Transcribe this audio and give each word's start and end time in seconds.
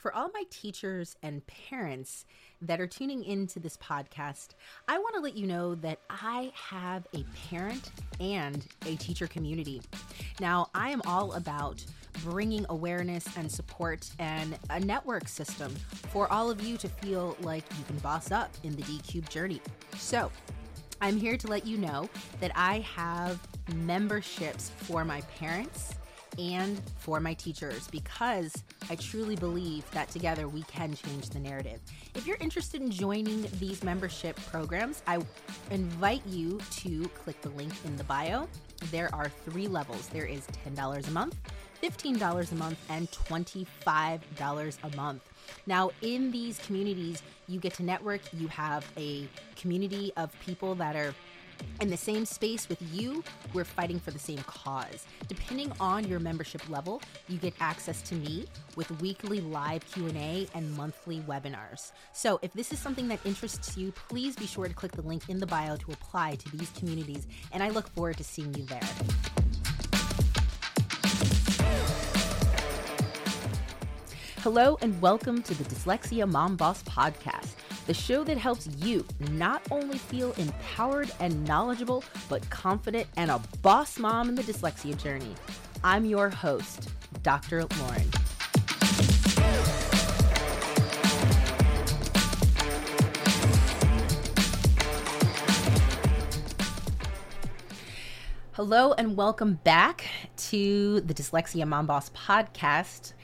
For 0.00 0.14
all 0.14 0.30
my 0.32 0.44
teachers 0.48 1.14
and 1.22 1.46
parents 1.46 2.24
that 2.62 2.80
are 2.80 2.86
tuning 2.86 3.22
into 3.22 3.60
this 3.60 3.76
podcast, 3.76 4.54
I 4.88 4.96
want 4.96 5.14
to 5.16 5.20
let 5.20 5.36
you 5.36 5.46
know 5.46 5.74
that 5.74 5.98
I 6.08 6.52
have 6.54 7.06
a 7.12 7.22
parent 7.50 7.90
and 8.18 8.66
a 8.86 8.96
teacher 8.96 9.26
community. 9.26 9.82
Now, 10.40 10.68
I 10.74 10.88
am 10.88 11.02
all 11.06 11.34
about 11.34 11.84
bringing 12.24 12.64
awareness 12.70 13.26
and 13.36 13.52
support 13.52 14.10
and 14.18 14.58
a 14.70 14.80
network 14.80 15.28
system 15.28 15.70
for 16.08 16.32
all 16.32 16.50
of 16.50 16.62
you 16.62 16.78
to 16.78 16.88
feel 16.88 17.36
like 17.40 17.64
you 17.78 17.84
can 17.84 17.98
boss 17.98 18.30
up 18.30 18.50
in 18.62 18.74
the 18.76 18.82
D 18.82 19.00
Cube 19.06 19.28
journey. 19.28 19.60
So, 19.98 20.32
I'm 21.02 21.18
here 21.18 21.36
to 21.36 21.46
let 21.46 21.66
you 21.66 21.76
know 21.76 22.08
that 22.40 22.52
I 22.54 22.78
have 22.80 23.38
memberships 23.74 24.70
for 24.70 25.04
my 25.04 25.20
parents 25.38 25.94
and 26.38 26.80
for 26.98 27.20
my 27.20 27.34
teachers 27.34 27.88
because 27.88 28.52
I 28.88 28.96
truly 28.96 29.36
believe 29.36 29.90
that 29.92 30.10
together 30.10 30.48
we 30.48 30.62
can 30.62 30.94
change 30.94 31.30
the 31.30 31.38
narrative. 31.38 31.80
If 32.14 32.26
you're 32.26 32.38
interested 32.40 32.80
in 32.80 32.90
joining 32.90 33.46
these 33.58 33.82
membership 33.82 34.36
programs, 34.50 35.02
I 35.06 35.18
invite 35.70 36.22
you 36.26 36.60
to 36.78 37.08
click 37.08 37.40
the 37.42 37.50
link 37.50 37.72
in 37.84 37.96
the 37.96 38.04
bio. 38.04 38.48
There 38.90 39.14
are 39.14 39.28
three 39.44 39.68
levels 39.68 40.08
there 40.08 40.24
is 40.24 40.46
$10 40.66 41.08
a 41.08 41.10
month, 41.10 41.36
$15 41.82 42.52
a 42.52 42.54
month, 42.54 42.78
and 42.88 43.10
$25 43.10 44.78
a 44.82 44.96
month. 44.96 45.22
Now, 45.66 45.90
in 46.02 46.30
these 46.30 46.58
communities, 46.60 47.22
you 47.48 47.58
get 47.58 47.74
to 47.74 47.82
network, 47.82 48.20
you 48.32 48.48
have 48.48 48.86
a 48.96 49.28
community 49.56 50.12
of 50.16 50.32
people 50.40 50.74
that 50.76 50.96
are 50.96 51.14
in 51.80 51.88
the 51.88 51.96
same 51.96 52.24
space 52.24 52.68
with 52.68 52.80
you, 52.92 53.24
we're 53.54 53.64
fighting 53.64 53.98
for 53.98 54.10
the 54.10 54.18
same 54.18 54.38
cause. 54.38 55.06
Depending 55.28 55.72
on 55.80 56.06
your 56.06 56.20
membership 56.20 56.68
level, 56.68 57.00
you 57.28 57.38
get 57.38 57.54
access 57.60 58.02
to 58.02 58.14
me 58.14 58.46
with 58.76 58.90
weekly 59.00 59.40
live 59.40 59.84
Q&A 59.92 60.46
and 60.54 60.76
monthly 60.76 61.20
webinars. 61.20 61.92
So, 62.12 62.38
if 62.42 62.52
this 62.52 62.72
is 62.72 62.78
something 62.78 63.08
that 63.08 63.20
interests 63.24 63.76
you, 63.76 63.92
please 63.92 64.36
be 64.36 64.46
sure 64.46 64.68
to 64.68 64.74
click 64.74 64.92
the 64.92 65.02
link 65.02 65.28
in 65.28 65.38
the 65.38 65.46
bio 65.46 65.76
to 65.76 65.92
apply 65.92 66.36
to 66.36 66.56
these 66.56 66.70
communities, 66.70 67.26
and 67.52 67.62
I 67.62 67.70
look 67.70 67.88
forward 67.88 68.16
to 68.18 68.24
seeing 68.24 68.54
you 68.54 68.64
there. 68.64 68.80
Hello 74.42 74.78
and 74.80 74.98
welcome 75.02 75.42
to 75.42 75.52
the 75.52 75.64
Dyslexia 75.64 76.26
Mom 76.26 76.56
Boss 76.56 76.82
podcast, 76.84 77.56
the 77.90 77.94
show 77.94 78.22
that 78.22 78.38
helps 78.38 78.68
you 78.76 79.04
not 79.32 79.60
only 79.72 79.98
feel 79.98 80.30
empowered 80.34 81.10
and 81.18 81.44
knowledgeable, 81.44 82.04
but 82.28 82.48
confident 82.48 83.04
and 83.16 83.32
a 83.32 83.42
boss 83.62 83.98
mom 83.98 84.28
in 84.28 84.36
the 84.36 84.44
dyslexia 84.44 84.96
journey. 84.96 85.34
I'm 85.82 86.04
your 86.04 86.30
host, 86.30 86.88
Dr. 87.24 87.64
Lauren. 87.80 88.08
Hello 98.52 98.92
and 98.92 99.16
welcome 99.16 99.54
back 99.64 100.04
to 100.36 101.00
the 101.00 101.12
Dyslexia 101.12 101.66
Mom 101.66 101.86
Boss 101.86 102.10
podcast. 102.10 103.14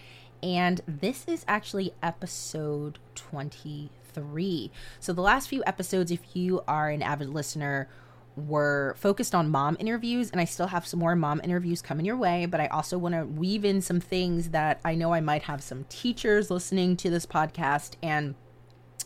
And 0.43 0.81
this 0.89 1.25
is 1.29 1.45
actually 1.47 1.95
episode 2.03 2.99
23. 3.15 4.06
So, 5.01 5.13
the 5.13 5.23
last 5.23 5.49
few 5.49 5.63
episodes, 5.67 6.11
if 6.11 6.21
you 6.35 6.63
are 6.67 6.91
an 6.91 7.03
avid 7.03 7.29
listener, 7.29 7.89
were 8.37 8.95
focused 8.99 9.35
on 9.35 9.49
mom 9.49 9.77
interviews, 9.81 10.31
and 10.31 10.41
I 10.41 10.45
still 10.45 10.67
have 10.67 10.87
some 10.87 11.01
more 11.01 11.17
mom 11.17 11.41
interviews 11.43 11.81
coming 11.81 12.05
your 12.05 12.17
way. 12.17 12.47
But 12.47 12.61
I 12.61 12.67
also 12.67 12.99
want 12.99 13.15
to 13.15 13.25
weave 13.25 13.65
in 13.65 13.81
some 13.81 14.01
things 14.01 14.51
that 14.51 14.81
I 14.85 14.95
know 14.95 15.13
I 15.13 15.21
might 15.21 15.43
have 15.45 15.63
some 15.63 15.85
teachers 15.89 16.51
listening 16.51 16.97
to 16.99 17.11
this 17.11 17.27
podcast, 17.27 17.95
and 18.03 18.35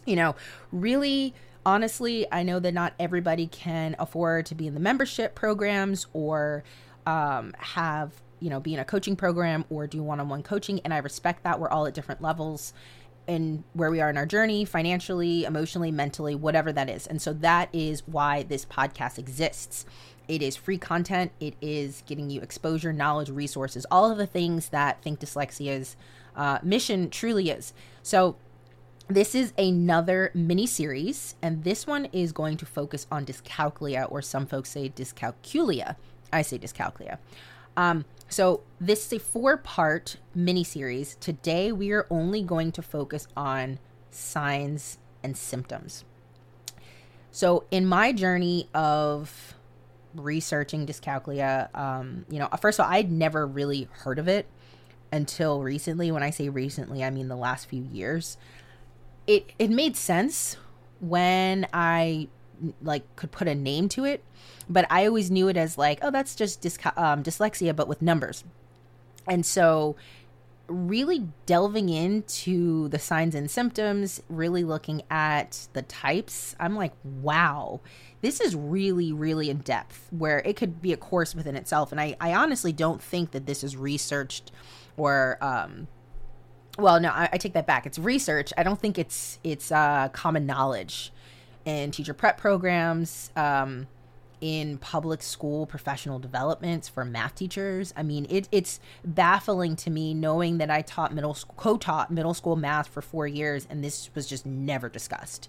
you 0.06 0.16
know, 0.16 0.34
really 0.72 1.34
honestly, 1.64 2.26
I 2.32 2.42
know 2.42 2.58
that 2.58 2.74
not 2.74 2.94
everybody 2.98 3.46
can 3.46 3.94
afford 3.98 4.46
to 4.46 4.54
be 4.54 4.66
in 4.66 4.74
the 4.74 4.80
membership 4.80 5.34
programs 5.34 6.06
or 6.12 6.64
um, 7.06 7.54
have 7.58 8.12
you 8.40 8.50
know 8.50 8.60
be 8.60 8.74
in 8.74 8.80
a 8.80 8.84
coaching 8.84 9.16
program 9.16 9.64
or 9.68 9.86
do 9.86 10.02
one-on-one 10.02 10.42
coaching 10.42 10.80
and 10.84 10.94
i 10.94 10.98
respect 10.98 11.44
that. 11.44 11.60
We're 11.60 11.68
all 11.68 11.86
at 11.86 11.94
different 11.94 12.22
levels 12.22 12.72
and 13.30 13.62
where 13.74 13.92
we 13.92 14.00
are 14.00 14.10
in 14.10 14.16
our 14.16 14.26
journey 14.26 14.64
financially 14.64 15.44
emotionally 15.44 15.92
mentally 15.92 16.34
whatever 16.34 16.72
that 16.72 16.90
is. 16.90 17.06
And 17.06 17.22
so 17.22 17.32
that 17.34 17.68
is 17.72 18.02
why 18.06 18.42
this 18.42 18.64
podcast 18.64 19.18
exists. 19.18 19.86
It 20.26 20.42
is 20.42 20.56
free 20.56 20.78
content. 20.78 21.30
It 21.38 21.54
is 21.60 22.02
getting 22.06 22.28
you 22.28 22.40
exposure 22.40 22.92
knowledge 22.92 23.30
resources 23.30 23.86
all 23.88 24.10
of 24.10 24.18
the 24.18 24.26
things 24.26 24.70
that 24.70 25.00
think 25.02 25.20
dyslexia's 25.20 25.96
uh, 26.34 26.58
mission 26.64 27.08
truly 27.08 27.50
is. 27.50 27.72
So 28.02 28.34
this 29.06 29.36
is 29.36 29.52
another 29.56 30.32
mini 30.34 30.66
series 30.66 31.36
and 31.40 31.62
this 31.62 31.86
one 31.86 32.06
is 32.06 32.32
going 32.32 32.56
to 32.56 32.66
focus 32.66 33.06
on 33.12 33.26
dyscalculia 33.26 34.10
or 34.10 34.22
some 34.22 34.44
folks 34.44 34.70
say 34.70 34.88
dyscalculia. 34.88 35.94
I 36.32 36.42
say 36.42 36.58
dyscalculia 36.58 37.18
um, 37.76 38.04
so 38.28 38.62
this 38.80 39.06
is 39.06 39.12
a 39.14 39.18
four-part 39.18 40.16
mini-series. 40.34 41.16
Today 41.16 41.72
we 41.72 41.90
are 41.92 42.06
only 42.10 42.42
going 42.42 42.72
to 42.72 42.82
focus 42.82 43.26
on 43.36 43.78
signs 44.10 44.98
and 45.22 45.36
symptoms. 45.36 46.04
So 47.30 47.64
in 47.70 47.86
my 47.86 48.12
journey 48.12 48.68
of 48.74 49.54
researching 50.14 50.86
dyscalculia, 50.86 51.74
um, 51.76 52.26
you 52.28 52.38
know, 52.38 52.48
first 52.60 52.78
of 52.78 52.86
all, 52.86 52.92
I'd 52.92 53.10
never 53.10 53.46
really 53.46 53.88
heard 53.90 54.18
of 54.18 54.28
it 54.28 54.46
until 55.12 55.62
recently. 55.62 56.10
When 56.10 56.22
I 56.22 56.30
say 56.30 56.48
recently, 56.48 57.04
I 57.04 57.10
mean 57.10 57.28
the 57.28 57.36
last 57.36 57.68
few 57.68 57.82
years. 57.82 58.36
It 59.26 59.52
it 59.58 59.70
made 59.70 59.96
sense 59.96 60.56
when 61.00 61.66
I 61.72 62.28
like 62.82 63.04
could 63.16 63.30
put 63.30 63.48
a 63.48 63.54
name 63.54 63.88
to 63.88 64.04
it 64.04 64.22
but 64.70 64.86
I 64.88 65.04
always 65.04 65.30
knew 65.32 65.48
it 65.48 65.56
as 65.56 65.76
like, 65.76 65.98
oh, 66.00 66.12
that's 66.12 66.36
just 66.36 66.62
dys- 66.62 66.96
um, 66.96 67.24
dyslexia, 67.24 67.74
but 67.74 67.88
with 67.88 68.00
numbers. 68.00 68.44
And 69.26 69.44
so, 69.44 69.96
really 70.68 71.26
delving 71.46 71.88
into 71.88 72.88
the 72.88 72.98
signs 73.00 73.34
and 73.34 73.50
symptoms, 73.50 74.22
really 74.28 74.62
looking 74.62 75.02
at 75.10 75.66
the 75.72 75.82
types, 75.82 76.54
I'm 76.60 76.76
like, 76.76 76.92
wow, 77.02 77.80
this 78.20 78.40
is 78.40 78.54
really, 78.54 79.12
really 79.12 79.50
in 79.50 79.58
depth 79.58 80.06
where 80.10 80.38
it 80.44 80.54
could 80.54 80.80
be 80.80 80.92
a 80.92 80.96
course 80.96 81.34
within 81.34 81.56
itself. 81.56 81.90
And 81.90 82.00
I, 82.00 82.16
I 82.20 82.32
honestly 82.34 82.72
don't 82.72 83.02
think 83.02 83.32
that 83.32 83.46
this 83.46 83.64
is 83.64 83.76
researched 83.76 84.52
or, 84.96 85.36
um, 85.40 85.88
well, 86.78 87.00
no, 87.00 87.10
I, 87.10 87.28
I 87.32 87.38
take 87.38 87.54
that 87.54 87.66
back. 87.66 87.84
It's 87.86 87.98
research. 87.98 88.52
I 88.56 88.62
don't 88.62 88.80
think 88.80 88.96
it's 88.96 89.40
it's 89.42 89.72
uh, 89.72 90.08
common 90.12 90.46
knowledge 90.46 91.12
in 91.64 91.90
teacher 91.90 92.14
prep 92.14 92.38
programs. 92.38 93.30
Um, 93.36 93.86
in 94.40 94.78
public 94.78 95.22
school 95.22 95.66
professional 95.66 96.18
developments 96.18 96.88
for 96.88 97.04
math 97.04 97.34
teachers. 97.34 97.92
I 97.96 98.02
mean, 98.02 98.26
it, 98.30 98.48
it's 98.50 98.80
baffling 99.04 99.76
to 99.76 99.90
me 99.90 100.14
knowing 100.14 100.58
that 100.58 100.70
I 100.70 100.82
taught 100.82 101.14
middle 101.14 101.34
school, 101.34 101.54
co-taught 101.56 102.10
middle 102.10 102.34
school 102.34 102.56
math 102.56 102.88
for 102.88 103.02
four 103.02 103.26
years, 103.26 103.66
and 103.68 103.84
this 103.84 104.10
was 104.14 104.26
just 104.26 104.46
never 104.46 104.88
discussed. 104.88 105.48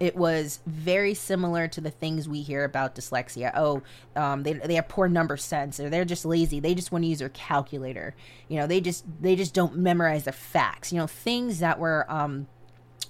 It 0.00 0.16
was 0.16 0.58
very 0.66 1.14
similar 1.14 1.68
to 1.68 1.80
the 1.80 1.90
things 1.90 2.28
we 2.28 2.42
hear 2.42 2.64
about 2.64 2.96
dyslexia. 2.96 3.52
Oh, 3.54 3.82
um, 4.16 4.42
they, 4.42 4.54
they 4.54 4.74
have 4.74 4.88
poor 4.88 5.08
number 5.08 5.36
sense, 5.36 5.78
or 5.78 5.88
they're 5.88 6.04
just 6.04 6.24
lazy. 6.24 6.58
They 6.58 6.74
just 6.74 6.90
want 6.90 7.04
to 7.04 7.08
use 7.08 7.20
their 7.20 7.28
calculator. 7.28 8.16
You 8.48 8.58
know, 8.58 8.66
they 8.66 8.80
just 8.80 9.04
they 9.20 9.36
just 9.36 9.54
don't 9.54 9.76
memorize 9.76 10.24
their 10.24 10.32
facts. 10.32 10.92
You 10.92 10.98
know, 10.98 11.06
things 11.06 11.60
that 11.60 11.78
were 11.78 12.04
um, 12.08 12.48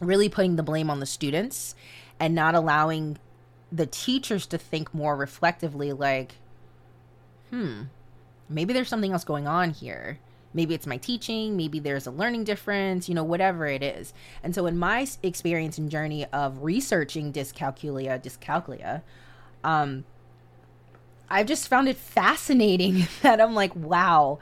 really 0.01 0.29
putting 0.29 0.57
the 0.57 0.63
blame 0.63 0.91
on 0.91 1.01
the 1.01 1.07
students 1.07 1.75
and 2.23 2.37
not 2.37 2.55
allowing 2.55 3.19
the 3.73 3.85
teachers 3.85 4.47
to 4.47 4.57
think 4.57 4.95
more 4.95 5.17
reflectively 5.17 5.93
like 5.93 6.37
hmm 7.51 7.83
maybe 8.49 8.73
there's 8.73 8.89
something 8.89 9.13
else 9.13 9.25
going 9.25 9.47
on 9.49 9.71
here. 9.71 10.19
Maybe 10.55 10.75
it's 10.75 10.87
my 10.87 10.99
teaching. 10.99 11.57
Maybe 11.57 11.79
there's 11.79 12.07
a 12.07 12.11
learning 12.11 12.45
difference 12.45 13.09
you 13.09 13.15
know 13.15 13.25
whatever 13.25 13.67
it 13.67 13.83
is. 13.83 14.15
And 14.43 14.55
so 14.55 14.67
in 14.67 14.79
my 14.79 15.07
experience 15.23 15.79
and 15.79 15.91
journey 15.91 16.25
of 16.27 16.63
researching 16.63 17.33
dyscalculia 17.33 18.23
dyscalculia 18.23 19.03
um 19.65 20.05
i've 21.31 21.47
just 21.47 21.69
found 21.69 21.89
it 21.89 21.97
fascinating 21.97 23.07
that 23.23 23.41
i'm 23.41 23.55
like 23.55 23.75
wow 23.77 24.39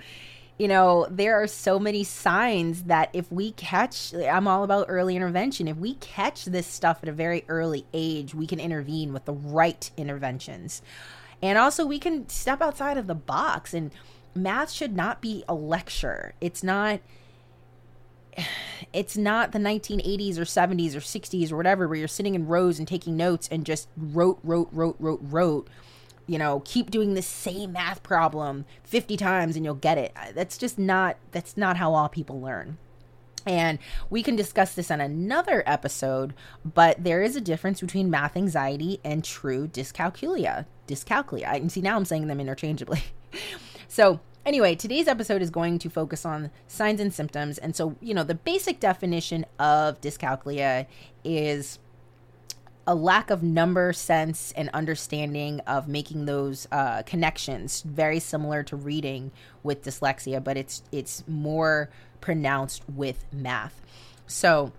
you 0.60 0.68
know, 0.68 1.06
there 1.10 1.42
are 1.42 1.46
so 1.46 1.78
many 1.78 2.04
signs 2.04 2.82
that 2.82 3.08
if 3.14 3.32
we 3.32 3.52
catch, 3.52 4.12
I'm 4.12 4.46
all 4.46 4.62
about 4.62 4.86
early 4.90 5.16
intervention. 5.16 5.66
If 5.66 5.78
we 5.78 5.94
catch 5.94 6.44
this 6.44 6.66
stuff 6.66 6.98
at 7.02 7.08
a 7.08 7.12
very 7.12 7.46
early 7.48 7.86
age, 7.94 8.34
we 8.34 8.46
can 8.46 8.60
intervene 8.60 9.14
with 9.14 9.24
the 9.24 9.32
right 9.32 9.90
interventions. 9.96 10.82
And 11.40 11.56
also, 11.56 11.86
we 11.86 11.98
can 11.98 12.28
step 12.28 12.60
outside 12.60 12.98
of 12.98 13.06
the 13.06 13.14
box. 13.14 13.72
And 13.72 13.90
math 14.34 14.70
should 14.70 14.94
not 14.94 15.22
be 15.22 15.44
a 15.48 15.54
lecture. 15.54 16.34
It's 16.42 16.62
not. 16.62 17.00
It's 18.92 19.16
not 19.16 19.52
the 19.52 19.58
1980s 19.58 20.36
or 20.36 20.44
70s 20.44 20.94
or 20.94 21.00
60s 21.00 21.50
or 21.50 21.56
whatever, 21.56 21.88
where 21.88 21.98
you're 21.98 22.06
sitting 22.06 22.34
in 22.34 22.46
rows 22.46 22.78
and 22.78 22.86
taking 22.86 23.16
notes 23.16 23.48
and 23.50 23.64
just 23.64 23.88
rote, 23.96 24.38
rote, 24.42 24.68
rote, 24.72 24.96
rote, 24.98 25.20
rote 25.22 25.68
you 26.26 26.38
know, 26.38 26.62
keep 26.64 26.90
doing 26.90 27.14
the 27.14 27.22
same 27.22 27.72
math 27.72 28.02
problem 28.02 28.64
50 28.84 29.16
times 29.16 29.56
and 29.56 29.64
you'll 29.64 29.74
get 29.74 29.98
it. 29.98 30.14
That's 30.34 30.56
just 30.56 30.78
not 30.78 31.16
that's 31.32 31.56
not 31.56 31.76
how 31.76 31.94
all 31.94 32.08
people 32.08 32.40
learn. 32.40 32.78
And 33.46 33.78
we 34.10 34.22
can 34.22 34.36
discuss 34.36 34.74
this 34.74 34.90
on 34.90 35.00
another 35.00 35.62
episode, 35.66 36.34
but 36.64 37.02
there 37.02 37.22
is 37.22 37.36
a 37.36 37.40
difference 37.40 37.80
between 37.80 38.10
math 38.10 38.36
anxiety 38.36 39.00
and 39.04 39.24
true 39.24 39.66
dyscalculia. 39.66 40.66
Dyscalculia. 40.86 41.48
I 41.48 41.58
can 41.58 41.70
see 41.70 41.80
now 41.80 41.96
I'm 41.96 42.04
saying 42.04 42.26
them 42.26 42.40
interchangeably. 42.40 43.02
so, 43.88 44.20
anyway, 44.44 44.74
today's 44.74 45.08
episode 45.08 45.40
is 45.40 45.50
going 45.50 45.78
to 45.78 45.88
focus 45.88 46.26
on 46.26 46.50
signs 46.66 47.00
and 47.00 47.14
symptoms. 47.14 47.56
And 47.58 47.74
so, 47.74 47.96
you 48.00 48.12
know, 48.12 48.24
the 48.24 48.34
basic 48.34 48.78
definition 48.78 49.46
of 49.58 50.00
dyscalculia 50.00 50.86
is 51.24 51.78
a 52.86 52.94
lack 52.94 53.30
of 53.30 53.42
number 53.42 53.92
sense 53.92 54.52
and 54.56 54.68
understanding 54.70 55.60
of 55.60 55.86
making 55.86 56.24
those 56.24 56.66
uh, 56.72 57.02
connections 57.02 57.82
very 57.82 58.18
similar 58.18 58.62
to 58.62 58.76
reading 58.76 59.30
with 59.62 59.84
dyslexia 59.84 60.42
but 60.42 60.56
it's 60.56 60.82
it's 60.90 61.22
more 61.28 61.90
pronounced 62.20 62.82
with 62.88 63.24
math. 63.32 63.80
So 64.26 64.72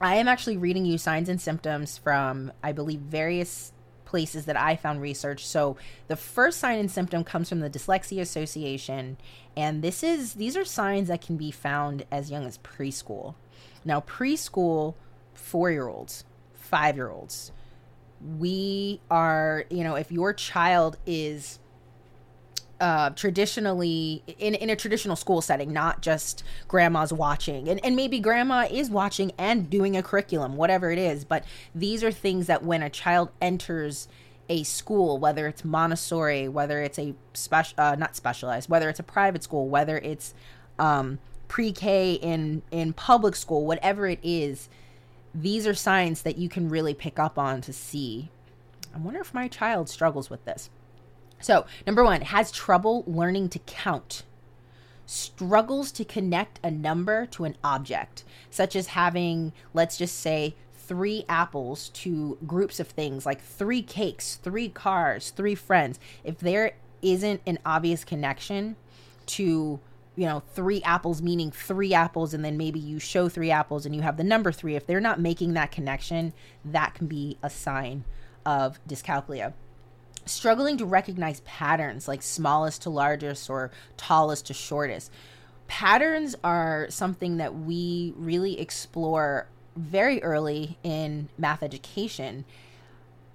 i 0.00 0.16
am 0.16 0.26
actually 0.26 0.56
reading 0.56 0.84
you 0.84 0.98
signs 0.98 1.28
and 1.28 1.40
symptoms 1.40 1.96
from 1.96 2.52
i 2.62 2.72
believe 2.72 3.00
various 3.00 3.72
places 4.04 4.44
that 4.44 4.56
i 4.56 4.76
found 4.76 5.00
research. 5.00 5.46
So 5.46 5.76
the 6.08 6.16
first 6.16 6.58
sign 6.58 6.78
and 6.78 6.90
symptom 6.90 7.24
comes 7.24 7.48
from 7.48 7.60
the 7.60 7.70
dyslexia 7.70 8.20
association 8.20 9.16
and 9.56 9.80
this 9.80 10.02
is 10.02 10.34
these 10.34 10.56
are 10.56 10.64
signs 10.64 11.08
that 11.08 11.20
can 11.20 11.36
be 11.36 11.50
found 11.50 12.04
as 12.10 12.30
young 12.30 12.46
as 12.46 12.58
preschool. 12.58 13.36
Now 13.84 14.00
preschool 14.00 14.94
four 15.34 15.70
year 15.70 15.88
olds 15.88 16.24
five 16.72 16.96
year 16.96 17.10
olds. 17.10 17.52
We 18.38 19.00
are, 19.10 19.64
you 19.70 19.84
know, 19.84 19.94
if 19.94 20.10
your 20.10 20.32
child 20.32 20.96
is 21.06 21.60
uh, 22.80 23.10
traditionally 23.10 24.24
in, 24.26 24.56
in 24.56 24.68
a 24.68 24.74
traditional 24.74 25.14
school 25.14 25.40
setting, 25.40 25.72
not 25.72 26.02
just 26.02 26.42
grandma's 26.66 27.12
watching. 27.12 27.68
And, 27.68 27.84
and 27.84 27.94
maybe 27.94 28.18
grandma 28.18 28.66
is 28.68 28.90
watching 28.90 29.30
and 29.38 29.70
doing 29.70 29.96
a 29.96 30.02
curriculum, 30.02 30.56
whatever 30.56 30.90
it 30.90 30.98
is. 30.98 31.24
But 31.24 31.44
these 31.76 32.02
are 32.02 32.10
things 32.10 32.48
that 32.48 32.64
when 32.64 32.82
a 32.82 32.90
child 32.90 33.30
enters 33.40 34.08
a 34.48 34.64
school, 34.64 35.18
whether 35.18 35.46
it's 35.46 35.64
Montessori, 35.64 36.48
whether 36.48 36.82
it's 36.82 36.98
a 36.98 37.14
special, 37.34 37.74
uh, 37.78 37.94
not 37.94 38.16
specialized, 38.16 38.68
whether 38.68 38.88
it's 38.88 38.98
a 38.98 39.04
private 39.04 39.44
school, 39.44 39.68
whether 39.68 39.98
it's 39.98 40.34
um, 40.80 41.20
pre-K 41.46 42.14
in 42.14 42.62
in 42.72 42.92
public 42.92 43.36
school, 43.36 43.64
whatever 43.64 44.08
it 44.08 44.18
is, 44.24 44.68
these 45.34 45.66
are 45.66 45.74
signs 45.74 46.22
that 46.22 46.38
you 46.38 46.48
can 46.48 46.68
really 46.68 46.94
pick 46.94 47.18
up 47.18 47.38
on 47.38 47.60
to 47.62 47.72
see. 47.72 48.30
I 48.94 48.98
wonder 48.98 49.20
if 49.20 49.32
my 49.32 49.48
child 49.48 49.88
struggles 49.88 50.28
with 50.28 50.44
this. 50.44 50.70
So, 51.40 51.66
number 51.86 52.04
one, 52.04 52.20
has 52.20 52.52
trouble 52.52 53.02
learning 53.06 53.48
to 53.50 53.58
count, 53.60 54.22
struggles 55.06 55.90
to 55.92 56.04
connect 56.04 56.60
a 56.62 56.70
number 56.70 57.26
to 57.26 57.44
an 57.44 57.56
object, 57.64 58.24
such 58.50 58.76
as 58.76 58.88
having, 58.88 59.52
let's 59.74 59.96
just 59.96 60.18
say, 60.20 60.54
three 60.74 61.24
apples 61.28 61.88
to 61.90 62.38
groups 62.46 62.78
of 62.78 62.88
things 62.88 63.24
like 63.24 63.40
three 63.42 63.82
cakes, 63.82 64.38
three 64.42 64.68
cars, 64.68 65.30
three 65.30 65.54
friends. 65.54 65.98
If 66.22 66.38
there 66.38 66.72
isn't 67.00 67.40
an 67.46 67.58
obvious 67.64 68.04
connection 68.04 68.76
to 69.26 69.80
you 70.14 70.26
know, 70.26 70.42
three 70.54 70.82
apples 70.82 71.22
meaning 71.22 71.50
three 71.50 71.94
apples, 71.94 72.34
and 72.34 72.44
then 72.44 72.56
maybe 72.56 72.78
you 72.78 72.98
show 72.98 73.28
three 73.28 73.50
apples 73.50 73.86
and 73.86 73.94
you 73.94 74.02
have 74.02 74.16
the 74.16 74.24
number 74.24 74.52
three. 74.52 74.76
If 74.76 74.86
they're 74.86 75.00
not 75.00 75.20
making 75.20 75.54
that 75.54 75.72
connection, 75.72 76.32
that 76.64 76.94
can 76.94 77.06
be 77.06 77.38
a 77.42 77.48
sign 77.48 78.04
of 78.44 78.78
dyscalculia. 78.86 79.54
Struggling 80.26 80.76
to 80.76 80.84
recognize 80.84 81.40
patterns 81.40 82.06
like 82.06 82.22
smallest 82.22 82.82
to 82.82 82.90
largest 82.90 83.48
or 83.48 83.70
tallest 83.96 84.46
to 84.46 84.54
shortest. 84.54 85.10
Patterns 85.66 86.36
are 86.44 86.86
something 86.90 87.38
that 87.38 87.54
we 87.54 88.12
really 88.16 88.60
explore 88.60 89.46
very 89.74 90.22
early 90.22 90.78
in 90.82 91.28
math 91.38 91.62
education. 91.62 92.44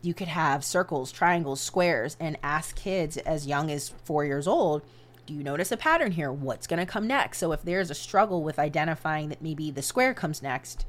You 0.04 0.14
could 0.14 0.28
have 0.28 0.64
circles, 0.64 1.12
triangles, 1.12 1.60
squares, 1.60 2.16
and 2.20 2.38
ask 2.44 2.76
kids 2.76 3.18
as 3.18 3.48
young 3.48 3.72
as 3.72 3.90
four 4.06 4.24
years 4.24 4.48
old 4.48 4.84
do 5.28 5.34
you 5.34 5.44
notice 5.44 5.72
a 5.72 5.78
pattern 5.78 6.14
here? 6.14 6.32
What's 6.32 6.66
going 6.66 6.80
to 6.80 6.92
come 6.92 7.06
next? 7.06 7.38
So 7.38 7.52
if 7.52 7.62
there's 7.62 7.92
a 7.92 7.96
struggle 7.96 8.42
with 8.42 8.58
identifying 8.58 9.30
that 9.30 9.42
maybe 9.42 9.70
the 9.70 9.82
square 9.82 10.14
comes 10.14 10.42
next, 10.42 10.86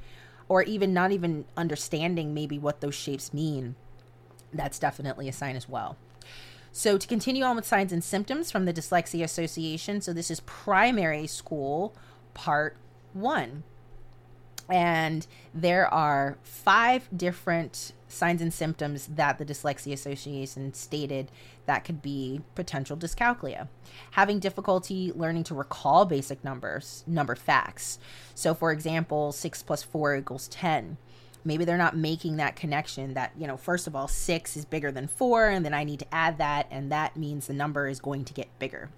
or 0.48 0.62
even 0.62 0.94
not 0.94 1.10
even 1.10 1.44
understanding 1.56 2.32
maybe 2.32 2.58
what 2.58 2.80
those 2.80 2.94
shapes 2.94 3.34
mean, 3.34 3.74
that's 4.54 4.78
definitely 4.78 5.28
a 5.28 5.32
sign 5.32 5.56
as 5.56 5.68
well. 5.68 5.98
So 6.70 6.96
to 6.96 7.06
continue 7.06 7.42
on 7.42 7.56
with 7.56 7.66
signs 7.66 7.92
and 7.92 8.02
symptoms 8.02 8.50
from 8.50 8.64
the 8.64 8.72
Dyslexia 8.72 9.24
Association, 9.24 10.00
so 10.00 10.12
this 10.12 10.30
is 10.30 10.40
primary 10.40 11.26
school 11.26 11.94
part 12.32 12.76
one. 13.12 13.64
And 14.70 15.26
there 15.54 15.92
are 15.92 16.38
five 16.42 17.08
different 17.16 17.92
signs 18.08 18.42
and 18.42 18.52
symptoms 18.52 19.06
that 19.06 19.38
the 19.38 19.44
Dyslexia 19.44 19.92
Association 19.92 20.74
stated 20.74 21.30
that 21.66 21.84
could 21.84 22.02
be 22.02 22.40
potential 22.54 22.96
dyscalculia. 22.96 23.68
Having 24.12 24.40
difficulty 24.40 25.12
learning 25.14 25.44
to 25.44 25.54
recall 25.54 26.04
basic 26.04 26.42
numbers, 26.42 27.04
number 27.06 27.34
facts. 27.34 27.98
So, 28.34 28.54
for 28.54 28.72
example, 28.72 29.32
6 29.32 29.62
plus 29.62 29.82
4 29.82 30.16
equals 30.16 30.48
10. 30.48 30.96
Maybe 31.44 31.64
they're 31.64 31.76
not 31.76 31.96
making 31.96 32.36
that 32.36 32.56
connection 32.56 33.14
that, 33.14 33.32
you 33.38 33.46
know, 33.46 33.56
first 33.56 33.86
of 33.86 33.94
all, 33.94 34.08
6 34.08 34.56
is 34.56 34.64
bigger 34.64 34.90
than 34.90 35.06
4, 35.06 35.48
and 35.48 35.64
then 35.64 35.74
I 35.74 35.84
need 35.84 36.00
to 36.00 36.14
add 36.14 36.38
that, 36.38 36.66
and 36.70 36.90
that 36.90 37.16
means 37.16 37.46
the 37.46 37.54
number 37.54 37.88
is 37.88 38.00
going 38.00 38.24
to 38.24 38.34
get 38.34 38.58
bigger. 38.58 38.90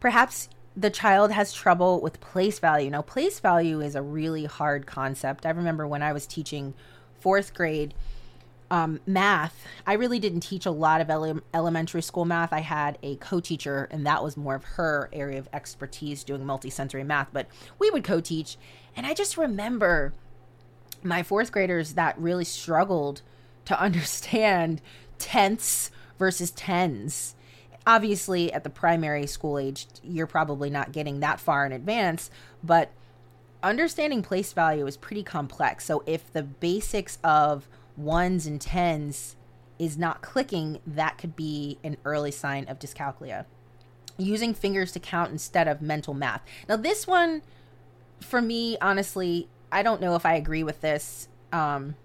Perhaps 0.00 0.48
the 0.76 0.90
child 0.90 1.32
has 1.32 1.52
trouble 1.52 2.00
with 2.00 2.20
place 2.20 2.58
value. 2.58 2.90
Now, 2.90 3.02
place 3.02 3.40
value 3.40 3.80
is 3.80 3.94
a 3.94 4.02
really 4.02 4.44
hard 4.44 4.86
concept. 4.86 5.46
I 5.46 5.50
remember 5.50 5.86
when 5.86 6.02
I 6.02 6.12
was 6.12 6.26
teaching 6.26 6.74
fourth 7.14 7.54
grade 7.54 7.94
um, 8.70 9.00
math, 9.06 9.64
I 9.86 9.94
really 9.94 10.18
didn't 10.18 10.40
teach 10.40 10.66
a 10.66 10.70
lot 10.70 11.00
of 11.00 11.08
ele- 11.08 11.40
elementary 11.54 12.02
school 12.02 12.24
math. 12.24 12.52
I 12.52 12.60
had 12.60 12.98
a 13.02 13.16
co 13.16 13.40
teacher, 13.40 13.88
and 13.90 14.04
that 14.06 14.22
was 14.22 14.36
more 14.36 14.56
of 14.56 14.64
her 14.64 15.08
area 15.12 15.38
of 15.38 15.48
expertise 15.52 16.24
doing 16.24 16.42
multisensory 16.42 17.06
math, 17.06 17.28
but 17.32 17.46
we 17.78 17.90
would 17.90 18.04
co 18.04 18.20
teach. 18.20 18.56
And 18.96 19.06
I 19.06 19.14
just 19.14 19.36
remember 19.36 20.12
my 21.02 21.22
fourth 21.22 21.52
graders 21.52 21.94
that 21.94 22.18
really 22.18 22.44
struggled 22.44 23.22
to 23.66 23.80
understand 23.80 24.82
tenths 25.18 25.90
versus 26.18 26.50
tens. 26.50 27.34
Obviously, 27.86 28.52
at 28.52 28.64
the 28.64 28.70
primary 28.70 29.26
school 29.26 29.58
age, 29.58 29.86
you're 30.02 30.26
probably 30.26 30.70
not 30.70 30.90
getting 30.92 31.20
that 31.20 31.38
far 31.38 31.64
in 31.64 31.72
advance, 31.72 32.30
but 32.62 32.90
understanding 33.62 34.22
place 34.22 34.52
value 34.52 34.86
is 34.86 34.96
pretty 34.96 35.22
complex. 35.22 35.84
So 35.84 36.02
if 36.06 36.32
the 36.32 36.42
basics 36.42 37.18
of 37.22 37.68
ones 37.96 38.46
and 38.46 38.60
tens 38.60 39.36
is 39.78 39.96
not 39.96 40.22
clicking, 40.22 40.80
that 40.86 41.18
could 41.18 41.36
be 41.36 41.78
an 41.84 41.96
early 42.04 42.30
sign 42.30 42.66
of 42.68 42.78
dyscalculia. 42.78 43.44
Using 44.18 44.54
fingers 44.54 44.92
to 44.92 45.00
count 45.00 45.30
instead 45.30 45.68
of 45.68 45.82
mental 45.82 46.14
math. 46.14 46.42
Now, 46.68 46.76
this 46.76 47.06
one, 47.06 47.42
for 48.20 48.40
me, 48.40 48.78
honestly, 48.80 49.48
I 49.70 49.82
don't 49.82 50.00
know 50.00 50.16
if 50.16 50.24
I 50.24 50.34
agree 50.34 50.62
with 50.62 50.80
this. 50.80 51.28
Um, 51.52 51.96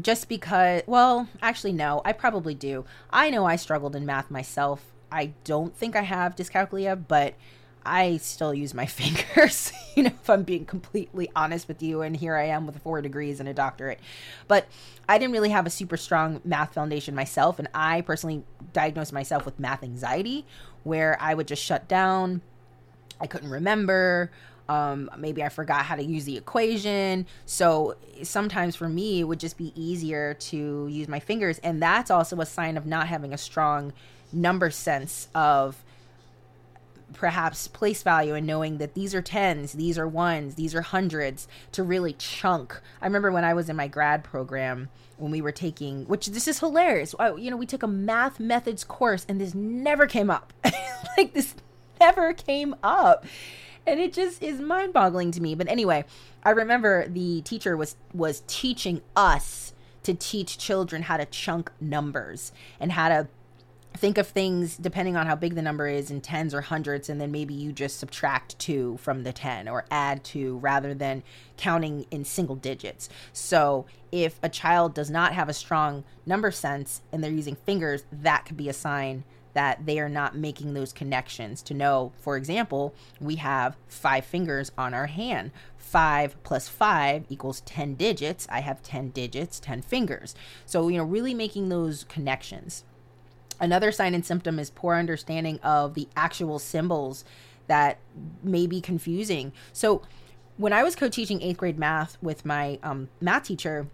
just 0.00 0.28
because, 0.28 0.82
well, 0.86 1.28
actually, 1.42 1.72
no, 1.72 2.00
I 2.04 2.12
probably 2.12 2.54
do. 2.54 2.84
I 3.10 3.30
know 3.30 3.44
I 3.44 3.56
struggled 3.56 3.96
in 3.96 4.06
math 4.06 4.30
myself. 4.30 4.82
I 5.12 5.32
don't 5.44 5.76
think 5.76 5.96
I 5.96 6.02
have 6.02 6.36
dyscalculia, 6.36 7.02
but 7.08 7.34
I 7.84 8.18
still 8.18 8.52
use 8.52 8.74
my 8.74 8.86
fingers, 8.86 9.72
you 9.94 10.04
know, 10.04 10.10
if 10.10 10.30
I'm 10.30 10.42
being 10.42 10.64
completely 10.64 11.30
honest 11.34 11.68
with 11.68 11.82
you. 11.82 12.02
And 12.02 12.16
here 12.16 12.36
I 12.36 12.46
am 12.46 12.66
with 12.66 12.78
four 12.82 13.00
degrees 13.00 13.40
and 13.40 13.48
a 13.48 13.54
doctorate. 13.54 14.00
But 14.48 14.66
I 15.08 15.18
didn't 15.18 15.32
really 15.32 15.50
have 15.50 15.66
a 15.66 15.70
super 15.70 15.96
strong 15.96 16.40
math 16.44 16.74
foundation 16.74 17.14
myself. 17.14 17.58
And 17.58 17.68
I 17.74 18.02
personally 18.02 18.44
diagnosed 18.72 19.12
myself 19.12 19.44
with 19.44 19.58
math 19.58 19.82
anxiety, 19.82 20.46
where 20.84 21.16
I 21.20 21.34
would 21.34 21.48
just 21.48 21.62
shut 21.62 21.88
down. 21.88 22.42
I 23.20 23.26
couldn't 23.26 23.50
remember. 23.50 24.30
Um, 24.68 25.10
maybe 25.18 25.42
I 25.42 25.48
forgot 25.48 25.84
how 25.84 25.96
to 25.96 26.04
use 26.04 26.26
the 26.26 26.36
equation. 26.36 27.26
So 27.44 27.96
sometimes 28.22 28.76
for 28.76 28.88
me, 28.88 29.20
it 29.20 29.24
would 29.24 29.40
just 29.40 29.58
be 29.58 29.72
easier 29.74 30.34
to 30.34 30.86
use 30.86 31.08
my 31.08 31.18
fingers. 31.18 31.58
And 31.58 31.82
that's 31.82 32.08
also 32.08 32.40
a 32.40 32.46
sign 32.46 32.76
of 32.76 32.86
not 32.86 33.08
having 33.08 33.34
a 33.34 33.38
strong 33.38 33.92
number 34.32 34.70
sense 34.70 35.28
of 35.34 35.82
perhaps 37.12 37.68
place 37.68 38.02
value 38.02 38.34
and 38.34 38.46
knowing 38.46 38.78
that 38.78 38.94
these 38.94 39.14
are 39.14 39.22
tens, 39.22 39.72
these 39.72 39.98
are 39.98 40.08
ones, 40.08 40.54
these 40.54 40.74
are 40.74 40.82
hundreds 40.82 41.48
to 41.72 41.82
really 41.82 42.12
chunk. 42.14 42.80
I 43.00 43.06
remember 43.06 43.32
when 43.32 43.44
I 43.44 43.54
was 43.54 43.68
in 43.68 43.76
my 43.76 43.88
grad 43.88 44.24
program 44.24 44.88
when 45.18 45.30
we 45.30 45.40
were 45.40 45.52
taking, 45.52 46.04
which 46.06 46.26
this 46.26 46.48
is 46.48 46.60
hilarious. 46.60 47.14
I, 47.18 47.34
you 47.34 47.50
know, 47.50 47.56
we 47.56 47.66
took 47.66 47.82
a 47.82 47.88
math 47.88 48.40
methods 48.40 48.84
course 48.84 49.26
and 49.28 49.40
this 49.40 49.54
never 49.54 50.06
came 50.06 50.30
up. 50.30 50.52
like 51.16 51.34
this 51.34 51.54
never 52.00 52.32
came 52.32 52.74
up. 52.82 53.26
And 53.86 53.98
it 53.98 54.12
just 54.12 54.42
is 54.42 54.60
mind-boggling 54.60 55.32
to 55.32 55.42
me. 55.42 55.54
But 55.54 55.68
anyway, 55.68 56.04
I 56.44 56.50
remember 56.50 57.08
the 57.08 57.40
teacher 57.42 57.76
was 57.76 57.96
was 58.14 58.42
teaching 58.46 59.00
us 59.16 59.72
to 60.02 60.14
teach 60.14 60.58
children 60.58 61.02
how 61.02 61.16
to 61.16 61.26
chunk 61.26 61.70
numbers 61.80 62.52
and 62.78 62.92
how 62.92 63.08
to 63.08 63.28
think 64.00 64.16
of 64.16 64.26
things 64.26 64.78
depending 64.78 65.14
on 65.14 65.26
how 65.26 65.36
big 65.36 65.54
the 65.54 65.60
number 65.60 65.86
is 65.86 66.10
in 66.10 66.22
tens 66.22 66.54
or 66.54 66.62
hundreds 66.62 67.10
and 67.10 67.20
then 67.20 67.30
maybe 67.30 67.52
you 67.52 67.70
just 67.70 67.98
subtract 67.98 68.58
2 68.58 68.96
from 68.96 69.24
the 69.24 69.32
10 69.32 69.68
or 69.68 69.84
add 69.90 70.24
2 70.24 70.56
rather 70.56 70.94
than 70.94 71.22
counting 71.58 72.06
in 72.10 72.24
single 72.24 72.56
digits. 72.56 73.10
So 73.34 73.84
if 74.10 74.40
a 74.42 74.48
child 74.48 74.94
does 74.94 75.10
not 75.10 75.34
have 75.34 75.50
a 75.50 75.52
strong 75.52 76.04
number 76.24 76.50
sense 76.50 77.02
and 77.12 77.22
they're 77.22 77.30
using 77.30 77.56
fingers 77.56 78.04
that 78.10 78.46
could 78.46 78.56
be 78.56 78.70
a 78.70 78.72
sign 78.72 79.22
that 79.52 79.84
they 79.84 79.98
are 79.98 80.08
not 80.08 80.34
making 80.34 80.72
those 80.72 80.94
connections. 80.94 81.60
To 81.64 81.74
know 81.74 82.12
for 82.22 82.38
example 82.38 82.94
we 83.20 83.36
have 83.36 83.76
five 83.86 84.24
fingers 84.24 84.72
on 84.78 84.94
our 84.94 85.08
hand. 85.08 85.50
5 85.76 86.42
plus 86.42 86.68
5 86.68 87.26
equals 87.28 87.60
10 87.62 87.96
digits. 87.96 88.46
I 88.50 88.60
have 88.60 88.82
10 88.82 89.10
digits 89.10 89.60
10 89.60 89.82
fingers. 89.82 90.34
So 90.64 90.88
you 90.88 90.96
know 90.96 91.04
really 91.04 91.34
making 91.34 91.68
those 91.68 92.04
connections 92.04 92.84
Another 93.60 93.92
sign 93.92 94.14
and 94.14 94.24
symptom 94.24 94.58
is 94.58 94.70
poor 94.70 94.94
understanding 94.94 95.60
of 95.62 95.94
the 95.94 96.08
actual 96.16 96.58
symbols 96.58 97.24
that 97.66 97.98
may 98.42 98.66
be 98.66 98.80
confusing. 98.80 99.52
So, 99.72 100.02
when 100.56 100.72
I 100.72 100.82
was 100.82 100.96
co 100.96 101.08
teaching 101.08 101.40
eighth 101.40 101.58
grade 101.58 101.78
math 101.78 102.18
with 102.22 102.44
my 102.44 102.78
um, 102.82 103.08
math 103.20 103.44
teacher, 103.44 103.86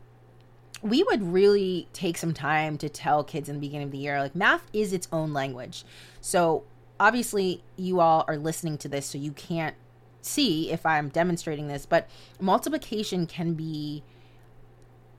we 0.82 1.02
would 1.02 1.22
really 1.22 1.88
take 1.92 2.16
some 2.16 2.32
time 2.32 2.78
to 2.78 2.88
tell 2.88 3.22
kids 3.24 3.48
in 3.48 3.56
the 3.56 3.60
beginning 3.60 3.86
of 3.86 3.92
the 3.92 3.98
year 3.98 4.20
like, 4.20 4.34
math 4.34 4.62
is 4.72 4.92
its 4.92 5.08
own 5.12 5.32
language. 5.32 5.84
So, 6.20 6.64
obviously, 6.98 7.62
you 7.76 8.00
all 8.00 8.24
are 8.28 8.36
listening 8.36 8.78
to 8.78 8.88
this, 8.88 9.06
so 9.06 9.18
you 9.18 9.32
can't 9.32 9.76
see 10.22 10.70
if 10.70 10.84
I'm 10.84 11.08
demonstrating 11.08 11.68
this, 11.68 11.86
but 11.86 12.08
multiplication 12.40 13.26
can 13.26 13.54
be 13.54 14.02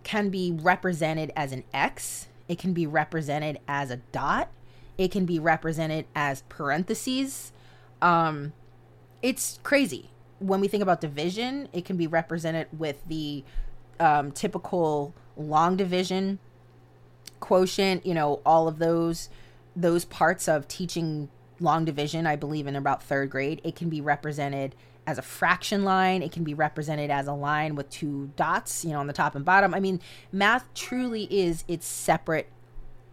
can 0.04 0.30
be 0.30 0.52
represented 0.52 1.34
as 1.36 1.52
an 1.52 1.64
x 1.74 2.28
it 2.48 2.58
can 2.58 2.74
be 2.74 2.88
represented 2.88 3.60
as 3.68 3.92
a 3.92 3.98
dot. 3.98 4.50
It 4.98 5.12
can 5.12 5.26
be 5.26 5.40
represented 5.40 6.06
as 6.16 6.44
parentheses. 6.50 7.52
Um, 8.02 8.54
it's 9.22 9.60
crazy. 9.64 10.10
When 10.40 10.62
we 10.62 10.68
think 10.68 10.84
about 10.84 11.02
division, 11.02 11.68
it 11.74 11.86
can 11.86 11.98
be 11.98 12.08
represented 12.08 12.68
with 12.78 13.04
the 13.08 13.44
um, 14.00 14.32
typical 14.32 15.14
long 15.36 15.76
division 15.76 16.40
quotient, 17.40 18.06
you 18.06 18.14
know, 18.14 18.42
all 18.46 18.68
of 18.68 18.80
those 18.80 19.30
those 19.76 20.06
parts 20.06 20.48
of 20.48 20.68
teaching 20.68 21.30
long 21.60 21.86
division, 21.86 22.26
I 22.26 22.36
believe 22.36 22.66
in 22.66 22.76
about 22.76 23.08
3rd 23.08 23.30
grade, 23.30 23.62
it 23.64 23.76
can 23.76 23.90
be 23.90 24.02
represented 24.02 24.74
as 25.08 25.18
a 25.18 25.22
fraction 25.22 25.84
line. 25.84 26.22
It 26.22 26.34
can 26.34 26.44
be 26.44 26.54
represented 26.54 27.10
as 27.10 27.26
a 27.28 27.34
line 27.34 27.76
with 27.76 27.90
two 27.90 28.30
dots, 28.36 28.84
you 28.84 28.92
know, 28.92 29.00
on 29.00 29.08
the 29.08 29.14
top 29.14 29.34
and 29.36 29.46
bottom. 29.46 29.74
I 29.74 29.80
mean, 29.80 30.02
math 30.32 30.72
truly 30.76 31.24
is 31.32 31.64
its 31.68 31.88
separate 31.88 32.50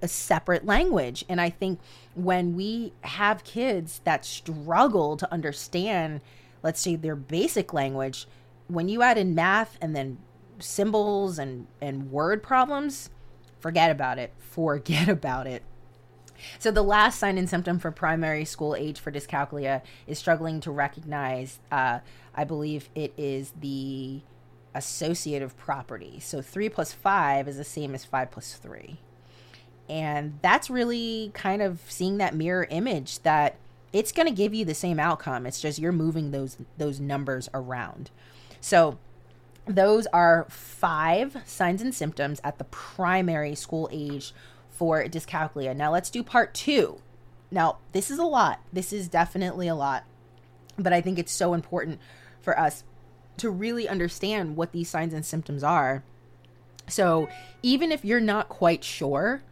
a 0.03 0.09
separate 0.09 0.67
language. 0.67 1.25
And 1.31 1.41
I 1.41 1.49
think 1.49 1.81
when 2.15 2.57
we 2.57 2.93
have 3.03 3.43
kids 3.43 4.03
that 4.05 4.27
struggle 4.27 5.17
to 5.17 5.33
understand, 5.33 6.21
let's 6.63 6.81
say 6.81 6.97
their 6.97 7.17
basic 7.17 7.73
language, 7.73 8.27
when 8.69 8.91
you 8.91 9.01
add 9.01 9.17
in 9.17 9.35
math 9.35 9.79
and 9.81 9.97
then 9.97 10.19
symbols 10.59 11.39
and 11.39 11.69
and 11.81 12.11
word 12.11 12.43
problems, 12.43 13.09
forget 13.61 13.91
about 13.91 14.19
it. 14.19 14.33
Forget 14.39 15.09
about 15.19 15.47
it. 15.47 15.63
So, 16.59 16.71
the 16.71 16.83
last 16.83 17.19
sign 17.19 17.39
and 17.39 17.49
symptom 17.49 17.79
for 17.79 17.91
primary 17.91 18.45
school 18.45 18.75
age 18.75 19.01
for 19.01 19.13
dyscalculia 19.13 19.83
is 20.07 20.19
struggling 20.19 20.61
to 20.61 20.71
recognize, 20.71 21.59
uh, 21.71 22.01
I 22.35 22.45
believe 22.45 22.89
it 22.95 23.13
is 23.17 23.53
the 23.61 24.21
associative 24.75 25.57
property. 25.57 26.21
So, 26.21 26.43
3 26.43 26.69
plus 26.69 26.93
5 26.93 27.49
is 27.49 27.57
the 27.57 27.65
same 27.65 27.95
as 27.95 28.05
5 28.05 28.31
plus 28.31 28.55
3. 28.55 28.99
And 29.89 30.39
that's 30.43 30.71
really 30.71 31.31
kind 31.35 31.63
of 31.63 31.81
seeing 31.89 32.19
that 32.19 32.35
mirror 32.35 32.67
image 32.71 33.21
that 33.21 33.57
it's 33.93 34.13
going 34.13 34.27
to 34.27 34.35
give 34.35 34.55
you 34.55 34.65
the 34.65 34.75
same 34.75 34.99
outcome. 34.99 35.47
It's 35.47 35.61
just 35.61 35.79
you're 35.79 35.93
moving 35.93 36.31
those 36.31 36.57
those 36.79 37.01
numbers 37.01 37.49
around. 37.55 38.11
So, 38.61 38.99
those 39.67 40.07
are 40.09 40.47
five 40.51 41.39
signs 41.47 41.81
and 41.81 41.95
symptoms 41.95 42.41
at 42.45 42.59
the 42.59 42.65
primary 42.65 43.55
school 43.55 43.89
age 43.93 44.35
for 44.75 45.05
dyscalculia. 45.05 45.75
Now 45.75 45.93
let's 45.93 46.11
do 46.11 46.23
part 46.23 46.55
two. 46.55 47.01
Now, 47.51 47.79
this 47.93 48.11
is 48.11 48.19
a 48.19 48.25
lot. 48.25 48.61
This 48.73 48.93
is 48.93 49.09
definitely 49.09 49.69
a 49.69 49.75
lot. 49.75 50.05
But 50.77 50.93
I 50.93 51.01
think 51.01 51.19
it's 51.19 51.33
so 51.33 51.55
important 51.55 52.01
for 52.41 52.59
us 52.59 52.83
to 53.37 53.49
really 53.49 53.89
understand 53.89 54.57
what 54.57 54.73
these 54.73 54.91
signs 54.91 55.15
and 55.15 55.25
symptoms 55.25 55.63
are. 55.63 56.03
So, 56.89 57.29
even 57.63 57.93
if 57.93 58.05
you're 58.05 58.21
not 58.21 58.49
quite 58.49 58.83
sure, 58.85 59.43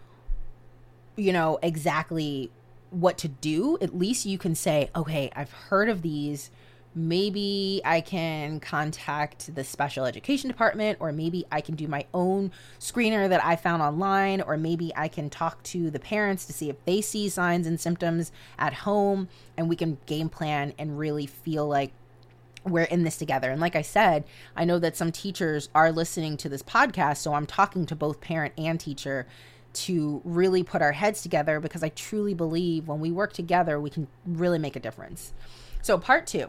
you 1.17 1.33
know, 1.33 1.59
exactly 1.63 2.51
what 2.91 3.19
to 3.19 3.29
do, 3.29 3.79
at 3.81 3.97
least 3.97 4.27
you 4.27 4.37
can 4.37 4.55
say, 4.55 4.91
okay, 4.95 5.31
I've 5.35 5.53
heard 5.53 5.89
of 5.89 6.03
these 6.03 6.51
maybe 6.95 7.81
I 7.85 8.01
can 8.01 8.61
contact 8.61 9.55
the 9.55 9.65
special 9.65 10.05
education 10.05 10.49
department, 10.49 10.99
or 11.01 11.13
maybe 11.13 11.45
I 11.51 11.61
can 11.61 11.75
do 11.75 11.89
my 11.89 12.07
own 12.13 12.53
screener 12.79 13.29
that 13.29 13.45
I 13.45 13.57
found 13.57 13.83
online, 13.83 14.41
or 14.41 14.57
maybe 14.57 14.93
I 14.95 15.09
can 15.09 15.31
talk 15.31 15.63
to 15.65 15.91
the 15.91 16.01
parents 16.01 16.45
to 16.47 16.53
see 16.53 16.69
if 16.69 16.85
they 16.85 17.01
see 17.01 17.29
signs 17.29 17.67
and 17.67 17.81
symptoms 17.81 18.33
at 18.59 18.75
home, 18.75 19.29
and 19.57 19.69
we 19.69 19.77
can 19.77 19.99
game 20.07 20.29
plan 20.29 20.75
and 20.79 20.99
really 20.99 21.27
feel 21.27 21.67
like 21.67 21.93
we're 22.65 22.85
in 22.85 23.05
this 23.05 23.17
together. 23.17 23.51
And 23.51 23.61
like 23.61 23.75
I 23.75 23.83
said, 23.83 24.25
I 24.55 24.65
know 24.65 24.79
that 24.79 24.97
some 24.97 25.11
teachers 25.11 25.69
are 25.75 25.91
listening 25.91 26.37
to 26.39 26.49
this 26.49 26.63
podcast, 26.63 27.19
so 27.19 27.35
I'm 27.35 27.47
talking 27.47 27.87
to 27.87 27.97
both 27.97 28.21
parent 28.21 28.55
and 28.57 28.79
teacher 28.79 29.27
to 29.73 30.21
really 30.25 30.63
put 30.63 30.83
our 30.83 30.93
heads 30.93 31.23
together 31.23 31.59
because 31.59 31.83
I 31.83 31.89
truly 31.89 32.35
believe 32.35 32.89
when 32.89 33.01
we 33.01 33.11
work 33.11 33.33
together, 33.33 33.81
we 33.81 33.91
can 33.91 34.07
really 34.27 34.59
make 34.59 34.77
a 34.77 34.81
difference. 34.81 35.33
So, 35.81 35.99
part 35.99 36.27
two 36.27 36.49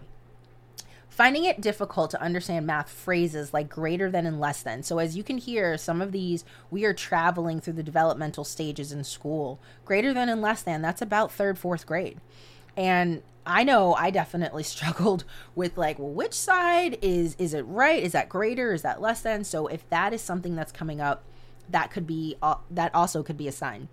finding 1.13 1.45
it 1.45 1.61
difficult 1.61 2.09
to 2.11 2.21
understand 2.21 2.65
math 2.65 2.89
phrases 2.89 3.53
like 3.53 3.69
greater 3.69 4.09
than 4.09 4.25
and 4.25 4.39
less 4.39 4.63
than. 4.63 4.81
So, 4.81 4.97
as 4.97 5.15
you 5.15 5.23
can 5.23 5.37
hear, 5.37 5.77
some 5.77 6.01
of 6.01 6.11
these 6.11 6.43
we 6.71 6.85
are 6.85 6.93
traveling 6.93 7.61
through 7.61 7.73
the 7.73 7.83
developmental 7.83 8.43
stages 8.43 8.91
in 8.91 9.03
school. 9.03 9.59
Greater 9.85 10.13
than 10.13 10.27
and 10.27 10.41
less 10.41 10.63
than, 10.63 10.81
that's 10.81 11.01
about 11.01 11.31
third, 11.31 11.57
fourth 11.59 11.85
grade. 11.85 12.19
And 12.75 13.21
I 13.45 13.63
know 13.63 13.93
I 13.93 14.09
definitely 14.09 14.63
struggled 14.75 15.23
with 15.55 15.77
like, 15.77 15.99
well, 15.99 16.09
which 16.09 16.33
side 16.33 16.97
is 17.01 17.35
is 17.37 17.53
it 17.53 17.63
right? 17.63 18.01
Is 18.01 18.13
that 18.13 18.29
greater? 18.29 18.73
Is 18.73 18.81
that 18.81 19.01
less 19.01 19.21
than? 19.21 19.43
So 19.43 19.67
if 19.67 19.87
that 19.89 20.13
is 20.13 20.21
something 20.21 20.55
that's 20.55 20.71
coming 20.71 20.99
up, 20.99 21.23
that 21.69 21.91
could 21.91 22.07
be 22.07 22.37
uh, 22.41 22.55
that 22.71 22.93
also 22.95 23.23
could 23.23 23.37
be 23.37 23.47
a 23.47 23.51
sign 23.51 23.87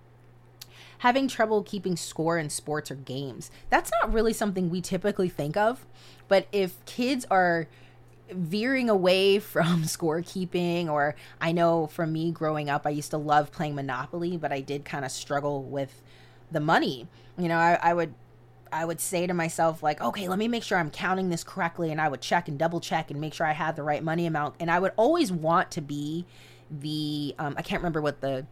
having 1.00 1.26
trouble 1.28 1.62
keeping 1.62 1.96
score 1.96 2.38
in 2.38 2.50
sports 2.50 2.90
or 2.90 2.94
games. 2.94 3.50
That's 3.70 3.90
not 4.00 4.12
really 4.12 4.32
something 4.32 4.68
we 4.68 4.80
typically 4.80 5.28
think 5.28 5.56
of, 5.56 5.86
but 6.28 6.46
if 6.52 6.82
kids 6.84 7.26
are 7.30 7.68
veering 8.30 8.88
away 8.90 9.38
from 9.40 9.82
scorekeeping, 9.84 10.88
or 10.88 11.14
I 11.40 11.52
know 11.52 11.86
for 11.86 12.06
me 12.06 12.30
growing 12.30 12.68
up, 12.68 12.86
I 12.86 12.90
used 12.90 13.10
to 13.10 13.18
love 13.18 13.50
playing 13.50 13.74
Monopoly, 13.74 14.36
but 14.36 14.52
I 14.52 14.60
did 14.60 14.84
kind 14.84 15.04
of 15.04 15.10
struggle 15.10 15.62
with 15.62 16.02
the 16.50 16.60
money. 16.60 17.08
You 17.38 17.48
know, 17.48 17.58
I, 17.58 17.78
I 17.82 17.94
would 17.94 18.14
I 18.72 18.84
would 18.84 19.00
say 19.00 19.26
to 19.26 19.34
myself, 19.34 19.82
like, 19.82 20.00
okay, 20.00 20.28
let 20.28 20.38
me 20.38 20.46
make 20.46 20.62
sure 20.62 20.78
I'm 20.78 20.90
counting 20.90 21.28
this 21.28 21.42
correctly. 21.42 21.90
And 21.90 22.00
I 22.00 22.08
would 22.08 22.20
check 22.20 22.46
and 22.46 22.56
double 22.56 22.78
check 22.78 23.10
and 23.10 23.20
make 23.20 23.34
sure 23.34 23.44
I 23.44 23.52
had 23.52 23.74
the 23.74 23.82
right 23.82 24.02
money 24.02 24.26
amount. 24.26 24.54
And 24.60 24.70
I 24.70 24.78
would 24.78 24.92
always 24.96 25.32
want 25.32 25.72
to 25.72 25.80
be 25.80 26.24
the, 26.70 27.34
um, 27.40 27.54
I 27.58 27.62
can't 27.62 27.80
remember 27.80 28.00
what 28.00 28.20
the 28.20 28.46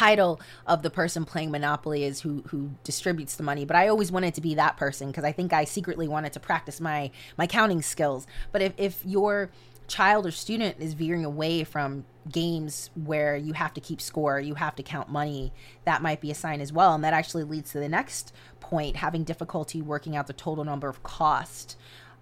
title 0.00 0.40
of 0.66 0.82
the 0.82 0.88
person 0.88 1.26
playing 1.26 1.50
Monopoly 1.50 2.04
is 2.04 2.22
who 2.22 2.42
who 2.48 2.70
distributes 2.84 3.36
the 3.36 3.42
money. 3.42 3.66
But 3.66 3.76
I 3.76 3.88
always 3.88 4.10
wanted 4.10 4.34
to 4.34 4.40
be 4.40 4.54
that 4.54 4.78
person 4.78 5.08
because 5.08 5.24
I 5.24 5.32
think 5.32 5.52
I 5.52 5.64
secretly 5.64 6.08
wanted 6.08 6.32
to 6.32 6.40
practice 6.40 6.80
my 6.80 7.10
my 7.36 7.46
counting 7.46 7.82
skills. 7.82 8.26
But 8.50 8.62
if 8.62 8.72
if 8.78 9.04
your 9.04 9.50
child 9.88 10.24
or 10.24 10.30
student 10.30 10.76
is 10.78 10.94
veering 10.94 11.24
away 11.24 11.64
from 11.64 12.06
games 12.30 12.90
where 12.94 13.36
you 13.36 13.52
have 13.52 13.74
to 13.74 13.80
keep 13.80 14.00
score, 14.00 14.40
you 14.40 14.54
have 14.54 14.74
to 14.76 14.82
count 14.82 15.10
money, 15.10 15.52
that 15.84 16.00
might 16.00 16.20
be 16.20 16.30
a 16.30 16.34
sign 16.34 16.60
as 16.62 16.72
well. 16.72 16.94
And 16.94 17.04
that 17.04 17.12
actually 17.12 17.42
leads 17.42 17.72
to 17.72 17.80
the 17.80 17.88
next 17.88 18.32
point 18.60 18.96
having 18.96 19.24
difficulty 19.24 19.82
working 19.82 20.16
out 20.16 20.28
the 20.28 20.32
total 20.32 20.64
number 20.64 20.88
of 20.88 21.02
cost. 21.02 21.76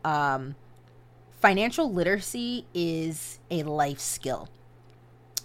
Um, 0.04 0.56
financial 1.40 1.92
literacy 1.92 2.64
is 2.74 3.38
a 3.50 3.62
life 3.62 4.00
skill 4.00 4.48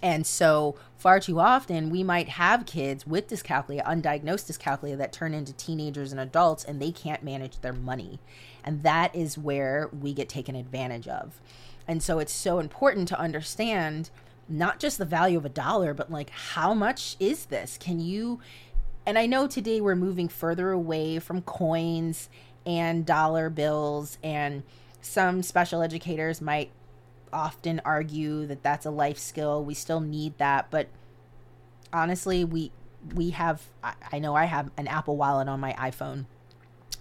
And 0.04 0.28
so, 0.28 0.76
far 0.98 1.22
too 1.22 1.40
often, 1.40 1.90
we 1.90 2.04
might 2.04 2.28
have 2.28 2.66
kids 2.66 3.08
with 3.08 3.30
dyscalculia, 3.30 3.86
undiagnosed 3.86 4.52
dyscalculia, 4.52 4.98
that 4.98 5.14
turn 5.14 5.34
into 5.34 5.54
teenagers 5.54 6.12
and 6.12 6.20
adults 6.20 6.66
and 6.66 6.82
they 6.82 6.92
can't 6.92 7.24
manage 7.24 7.62
their 7.62 7.72
money. 7.72 8.20
And 8.66 8.84
that 8.84 9.16
is 9.16 9.38
where 9.38 9.90
we 9.98 10.14
get 10.14 10.28
taken 10.28 10.58
advantage 10.58 11.08
of. 11.08 11.40
And 11.88 12.04
so, 12.04 12.20
it's 12.20 12.34
so 12.34 12.60
important 12.60 13.08
to 13.08 13.20
understand 13.20 14.10
not 14.50 14.78
just 14.78 14.98
the 14.98 15.06
value 15.06 15.38
of 15.38 15.46
a 15.46 15.50
dollar, 15.50 15.94
but 15.94 16.12
like 16.12 16.30
how 16.30 16.74
much 16.74 17.16
is 17.18 17.46
this? 17.46 17.78
Can 17.78 18.02
you? 18.02 18.42
And 19.06 19.18
I 19.18 19.26
know 19.26 19.48
today 19.48 19.80
we're 19.80 19.96
moving 19.96 20.28
further 20.28 20.72
away 20.72 21.20
from 21.20 21.42
coins 21.44 22.30
and 22.66 23.06
dollar 23.06 23.50
bills, 23.50 24.18
and 24.22 24.64
some 25.02 25.44
special 25.44 25.82
educators 25.82 26.42
might 26.42 26.72
often 27.34 27.82
argue 27.84 28.46
that 28.46 28.64
that's 28.64 28.86
a 28.86 28.92
life 28.92 29.18
skill. 29.18 29.64
We 29.64 29.74
still 29.74 30.00
need 30.00 30.38
that, 30.38 30.68
but 30.70 30.88
honestly, 31.92 32.44
we 32.44 32.72
we 33.14 33.32
have 33.32 33.64
I 34.12 34.20
know 34.20 34.36
I 34.36 34.46
have 34.46 34.72
an 34.78 34.88
Apple 34.88 35.18
Wallet 35.18 35.48
on 35.48 35.60
my 35.60 35.74
iPhone. 35.74 36.26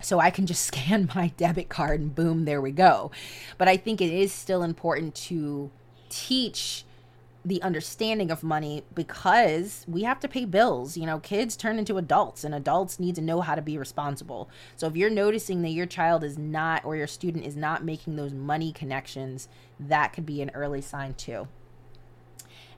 So 0.01 0.19
I 0.19 0.31
can 0.31 0.47
just 0.47 0.65
scan 0.67 1.09
my 1.15 1.29
debit 1.37 1.69
card 1.69 2.01
and 2.01 2.15
boom, 2.15 2.45
there 2.45 2.61
we 2.61 2.73
go. 2.73 3.11
But 3.59 3.69
I 3.69 3.77
think 3.77 4.01
it 4.01 4.13
is 4.13 4.33
still 4.33 4.63
important 4.63 5.15
to 5.27 5.71
teach 6.09 6.85
the 7.45 7.63
understanding 7.63 8.31
of 8.31 8.43
money 8.43 8.85
because 8.95 9.85
we 9.89 10.05
have 10.05 10.21
to 10.21 10.29
pay 10.29 10.45
bills. 10.45 10.97
You 10.97 11.07
know, 11.07 11.19
kids 11.19 11.57
turn 11.57 11.79
into 11.79 11.99
adults 11.99 12.45
and 12.45 12.55
adults 12.55 13.01
need 13.01 13.17
to 13.17 13.21
know 13.21 13.41
how 13.41 13.55
to 13.55 13.63
be 13.63 13.77
responsible. 13.77 14.49
So 14.77 14.87
if 14.87 14.97
you're 14.97 15.11
noticing 15.11 15.63
that 15.63 15.71
your 15.71 15.87
child 15.87 16.23
is 16.23 16.39
not 16.39 16.85
or 16.85 16.95
your 16.95 17.09
student 17.09 17.45
is 17.45 17.57
not 17.57 17.85
making 17.85 18.17
those 18.17 18.33
money 18.33 18.73
connections, 18.73 19.49
that 19.81 20.13
could 20.13 20.27
be 20.27 20.41
an 20.41 20.51
early 20.55 20.81
sign 20.81 21.15
too. 21.15 21.49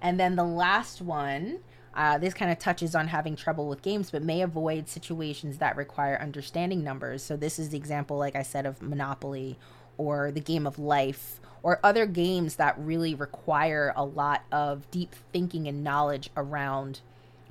And 0.01 0.19
then 0.19 0.37
the 0.37 0.45
last 0.45 1.03
one, 1.03 1.59
uh, 1.95 2.19
this 2.19 2.35
kind 2.35 2.51
of 2.51 2.59
touches 2.59 2.95
on 2.95 3.09
having 3.09 3.37
trouble 3.37 3.69
with 3.69 3.83
games, 3.83 4.11
but 4.11 4.23
may 4.23 4.41
avoid 4.41 4.89
situations 4.89 5.59
that 5.59 5.77
require 5.77 6.19
understanding 6.21 6.83
numbers. 6.83 7.23
So 7.23 7.37
this 7.37 7.59
is 7.59 7.69
the 7.69 7.77
example, 7.77 8.17
like 8.17 8.35
I 8.35 8.43
said, 8.43 8.67
of 8.67 8.83
Monopoly 8.83 9.59
or 9.97 10.33
the 10.33 10.41
game 10.41 10.67
of 10.67 10.79
life 10.79 11.41
or 11.65 11.81
other 11.83 12.05
games 12.05 12.57
that 12.57 12.79
really 12.79 13.15
require 13.15 13.93
a 13.97 14.05
lot 14.05 14.43
of 14.53 14.89
deep 14.91 15.15
thinking 15.33 15.67
and 15.67 15.83
knowledge 15.83 16.29
around 16.37 17.01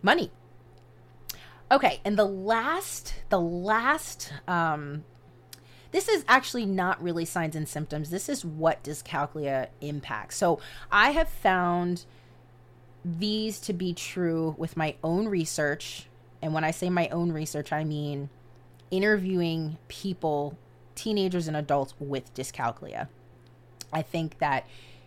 money. 0.03 0.29
Okay, 1.72 2.00
and 2.05 2.15
the 2.15 2.24
last, 2.24 3.15
the 3.29 3.41
last, 3.41 4.32
um, 4.48 5.03
this 5.91 6.08
is 6.08 6.24
actually 6.27 6.67
not 6.67 7.01
really 7.01 7.25
signs 7.25 7.55
and 7.55 7.67
symptoms. 7.67 8.12
This 8.12 8.29
is 8.29 8.46
what 8.46 8.84
dyscalculia 8.84 9.70
impacts. 9.82 10.38
So 10.38 10.60
I 10.91 11.10
have 11.10 11.27
found 11.27 12.05
these 13.03 13.60
to 13.62 13.74
be 13.74 13.96
true 13.96 14.53
with 14.60 14.77
my 14.77 14.96
own 15.03 15.27
research. 15.27 16.05
And 16.39 16.53
when 16.53 16.63
I 16.63 16.70
say 16.70 16.91
my 16.91 17.08
own 17.08 17.32
research, 17.32 17.74
I 17.74 17.84
mean 17.84 18.29
interviewing 18.91 19.79
people, 19.88 20.55
teenagers 20.93 21.48
and 21.48 21.58
adults 21.58 21.96
with 22.00 22.32
dyscalculia. 22.36 23.08
I 23.93 24.01
think 24.01 24.39
that 24.39 24.65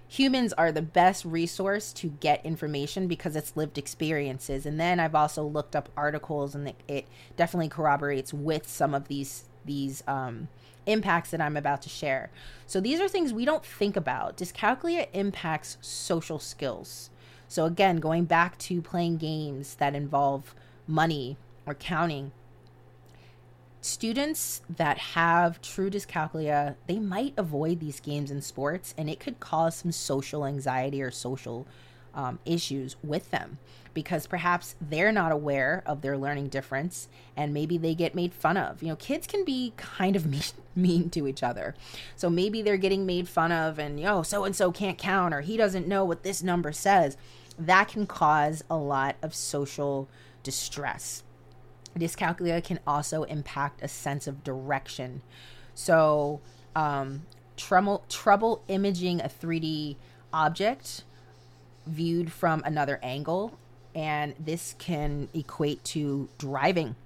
humans 0.09 0.52
are 0.52 0.71
the 0.71 0.83
best 0.83 1.25
resource 1.25 1.93
to 1.93 2.09
get 2.09 2.45
information 2.47 3.09
because 3.09 3.35
it's 3.37 3.57
lived 3.57 3.76
experiences. 3.76 4.64
And 4.64 4.78
then 4.78 5.00
I've 5.00 5.14
also 5.14 5.45
looked 5.45 5.75
up 5.75 5.88
articles, 5.97 6.55
and 6.55 6.69
it, 6.69 6.76
it 6.87 7.07
definitely 7.37 7.69
corroborates 7.69 8.33
with 8.33 8.69
some 8.69 8.95
of 8.95 9.09
these 9.09 9.45
these 9.64 10.05
um, 10.07 10.47
impacts 10.87 11.31
that 11.33 11.40
I'm 11.40 11.57
about 11.57 11.83
to 11.83 11.88
share. 11.88 12.31
So 12.66 12.81
these 12.81 13.00
are 13.00 13.09
things 13.09 13.33
we 13.33 13.45
don't 13.45 13.64
think 13.64 13.97
about. 13.97 14.37
Dyscalculia 14.37 15.09
impacts 15.12 15.76
social 15.81 16.38
skills. 16.38 17.11
So 17.49 17.64
again, 17.64 17.97
going 17.97 18.25
back 18.25 18.59
to 18.59 18.81
playing 18.81 19.19
games 19.19 19.75
that 19.76 19.95
involve 19.95 20.55
money 20.87 21.37
or 21.66 21.75
counting, 21.75 22.31
students 23.87 24.62
that 24.76 24.99
have 24.99 25.62
true 25.62 25.90
dyscalculia, 25.90 26.75
they 26.87 26.99
might 26.99 27.35
avoid 27.37 27.81
these 27.81 28.00
games 28.00 28.31
and 28.31 28.43
sports, 28.43 28.95
and 28.99 29.09
it 29.09 29.21
could 29.21 29.40
cause 29.40 29.76
some 29.76 29.93
social 29.93 30.45
anxiety 30.45 31.02
or 31.02 31.11
social 31.11 31.66
um, 32.14 32.38
issues 32.44 32.96
with 33.03 33.31
them 33.31 33.59
because 33.94 34.27
perhaps 34.27 34.75
they're 34.81 35.12
not 35.12 35.33
aware 35.33 35.83
of 35.87 36.03
their 36.03 36.18
learning 36.18 36.49
difference 36.49 37.09
and 37.35 37.55
maybe 37.55 37.79
they 37.79 37.94
get 37.94 38.14
made 38.14 38.35
fun 38.35 38.57
of. 38.57 38.83
You 38.83 38.90
know, 38.90 38.96
kids 38.96 39.27
can 39.27 39.44
be 39.44 39.72
kind 39.77 40.16
of 40.16 40.27
mean, 40.31 40.42
mean 40.75 41.11
to 41.11 41.27
each 41.27 41.42
other. 41.42 41.75
So 42.14 42.29
maybe 42.29 42.62
they're 42.62 42.77
getting 42.77 43.07
made 43.07 43.29
fun 43.29 43.53
of 43.53 43.79
and, 43.79 44.01
yo, 44.01 44.22
so 44.22 44.44
and 44.44 44.57
so 44.57 44.72
can't 44.72 44.99
count 44.99 45.33
or 45.33 45.42
he 45.42 45.57
doesn't 45.57 45.87
know 45.87 46.05
what 46.05 46.25
this 46.25 46.42
number 46.42 46.72
says. 46.72 47.16
That 47.59 47.88
can 47.88 48.07
cause 48.07 48.64
a 48.68 48.77
lot 48.77 49.16
of 49.22 49.35
social 49.35 50.09
distress. 50.42 51.22
Dyscalculia 51.98 52.62
can 52.62 52.80
also 52.87 53.24
impact 53.24 53.82
a 53.82 53.88
sense 53.88 54.26
of 54.26 54.44
direction. 54.44 55.22
So, 55.74 56.40
um, 56.74 57.26
trouble, 57.56 58.04
trouble 58.09 58.62
imaging 58.68 59.20
a 59.20 59.28
3D 59.28 59.96
object 60.32 61.04
viewed 61.87 62.32
from 62.32 62.62
another 62.64 62.98
angle, 63.02 63.59
and 63.94 64.35
this 64.38 64.74
can 64.78 65.28
equate 65.32 65.82
to 65.85 66.28
driving. 66.38 66.96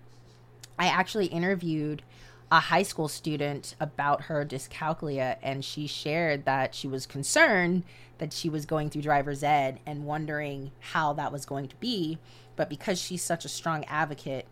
I 0.79 0.87
actually 0.87 1.27
interviewed 1.27 2.03
a 2.51 2.59
high 2.59 2.83
school 2.83 3.07
student 3.07 3.77
about 3.79 4.23
her 4.23 4.45
dyscalculia, 4.45 5.37
and 5.43 5.65
she 5.65 5.87
shared 5.87 6.45
that 6.47 6.75
she 6.75 6.89
was 6.89 7.07
concerned 7.07 7.85
that 8.19 8.33
she 8.33 8.49
was 8.49 8.67
going 8.67 8.91
through 8.91 9.03
driver's 9.03 9.43
ed 9.43 9.81
and 9.87 10.05
wondering 10.05 10.73
how 10.81 11.13
that 11.13 11.33
was 11.33 11.47
going 11.47 11.69
to 11.69 11.77
be. 11.77 12.19
But 12.57 12.69
because 12.69 13.01
she's 13.01 13.23
such 13.23 13.45
a 13.45 13.49
strong 13.49 13.85
advocate, 13.85 14.47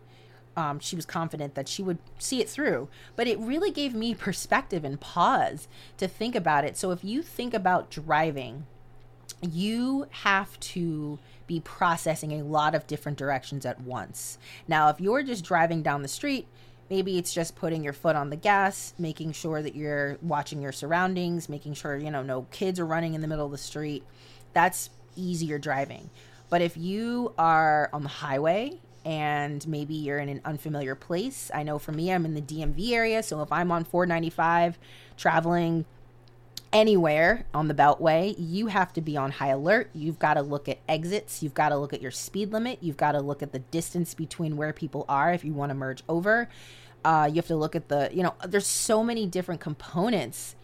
um, 0.55 0.79
she 0.79 0.95
was 0.95 1.05
confident 1.05 1.55
that 1.55 1.67
she 1.67 1.81
would 1.81 1.99
see 2.17 2.41
it 2.41 2.49
through. 2.49 2.89
But 3.15 3.27
it 3.27 3.39
really 3.39 3.71
gave 3.71 3.93
me 3.93 4.13
perspective 4.13 4.83
and 4.83 4.99
pause 4.99 5.67
to 5.97 6.07
think 6.07 6.35
about 6.35 6.65
it. 6.65 6.77
So 6.77 6.91
if 6.91 7.03
you 7.03 7.21
think 7.21 7.53
about 7.53 7.89
driving, 7.89 8.65
you 9.41 10.07
have 10.11 10.59
to 10.59 11.19
be 11.47 11.59
processing 11.61 12.33
a 12.33 12.43
lot 12.43 12.75
of 12.75 12.87
different 12.87 13.17
directions 13.17 13.65
at 13.65 13.81
once. 13.81 14.37
Now, 14.67 14.89
if 14.89 14.99
you're 14.99 15.23
just 15.23 15.45
driving 15.45 15.81
down 15.81 16.01
the 16.01 16.07
street, 16.07 16.47
maybe 16.89 17.17
it's 17.17 17.33
just 17.33 17.55
putting 17.55 17.83
your 17.83 17.93
foot 17.93 18.15
on 18.15 18.29
the 18.29 18.35
gas, 18.35 18.93
making 18.99 19.31
sure 19.31 19.61
that 19.61 19.75
you're 19.75 20.17
watching 20.21 20.61
your 20.61 20.71
surroundings, 20.71 21.49
making 21.49 21.73
sure, 21.73 21.95
you 21.97 22.11
know, 22.11 22.23
no 22.23 22.43
kids 22.51 22.79
are 22.79 22.85
running 22.85 23.13
in 23.13 23.21
the 23.21 23.27
middle 23.27 23.45
of 23.45 23.51
the 23.51 23.57
street. 23.57 24.03
That's 24.53 24.89
easier 25.15 25.57
driving. 25.57 26.09
But 26.49 26.61
if 26.61 26.75
you 26.77 27.33
are 27.37 27.89
on 27.93 28.03
the 28.03 28.09
highway 28.09 28.79
and 29.09 29.67
maybe 29.67 29.95
you're 29.95 30.19
in 30.19 30.29
an 30.29 30.39
unfamiliar 30.45 30.93
place. 30.93 31.49
I 31.51 31.63
know 31.63 31.79
for 31.79 31.91
me, 31.91 32.11
I'm 32.11 32.25
in 32.25 32.35
the 32.35 32.43
DMV 32.43 32.91
area. 32.91 33.23
So 33.23 33.41
if 33.41 33.51
I'm 33.51 33.71
on 33.71 33.83
495 33.83 34.77
traveling 35.17 35.85
anywhere 36.71 37.47
on 37.51 37.67
the 37.67 37.73
Beltway, 37.73 38.35
you 38.37 38.67
have 38.67 38.93
to 38.93 39.01
be 39.01 39.17
on 39.17 39.31
high 39.31 39.47
alert. 39.47 39.89
You've 39.95 40.19
got 40.19 40.35
to 40.35 40.43
look 40.43 40.69
at 40.69 40.77
exits. 40.87 41.41
You've 41.41 41.55
got 41.55 41.69
to 41.69 41.77
look 41.77 41.91
at 41.91 42.03
your 42.03 42.11
speed 42.11 42.53
limit. 42.53 42.77
You've 42.81 42.97
got 42.97 43.13
to 43.13 43.19
look 43.19 43.41
at 43.41 43.51
the 43.51 43.57
distance 43.57 44.13
between 44.13 44.57
where 44.57 44.73
people 44.73 45.05
are 45.09 45.33
if 45.33 45.43
you 45.43 45.53
want 45.53 45.71
to 45.71 45.73
merge 45.73 46.03
over. 46.07 46.47
Uh, 47.03 47.27
you 47.27 47.37
have 47.37 47.47
to 47.47 47.55
look 47.55 47.75
at 47.75 47.87
the, 47.87 48.11
you 48.13 48.21
know, 48.21 48.35
there's 48.47 48.67
so 48.67 49.03
many 49.03 49.25
different 49.25 49.59
components 49.59 50.55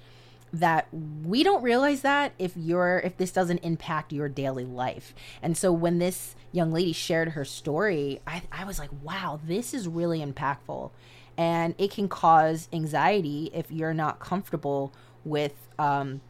that 0.59 0.87
we 1.23 1.43
don't 1.43 1.61
realize 1.61 2.01
that 2.01 2.33
if 2.39 2.53
you're 2.55 2.99
if 3.03 3.17
this 3.17 3.31
doesn't 3.31 3.59
impact 3.59 4.13
your 4.13 4.29
daily 4.29 4.65
life. 4.65 5.13
And 5.41 5.57
so 5.57 5.71
when 5.71 5.99
this 5.99 6.35
young 6.51 6.71
lady 6.71 6.93
shared 6.93 7.29
her 7.29 7.43
story 7.43 8.21
i, 8.25 8.41
I 8.49 8.63
was 8.63 8.79
like 8.79 8.89
wow 9.03 9.39
this 9.45 9.73
is 9.73 9.87
really 9.87 10.19
impactful. 10.19 10.91
And 11.37 11.75
it 11.77 11.91
can 11.91 12.07
cause 12.07 12.69
anxiety 12.71 13.51
if 13.53 13.69
you're 13.69 13.93
not 13.93 14.19
comfortable 14.19 14.93
with 15.25 15.67
um, 15.77 16.21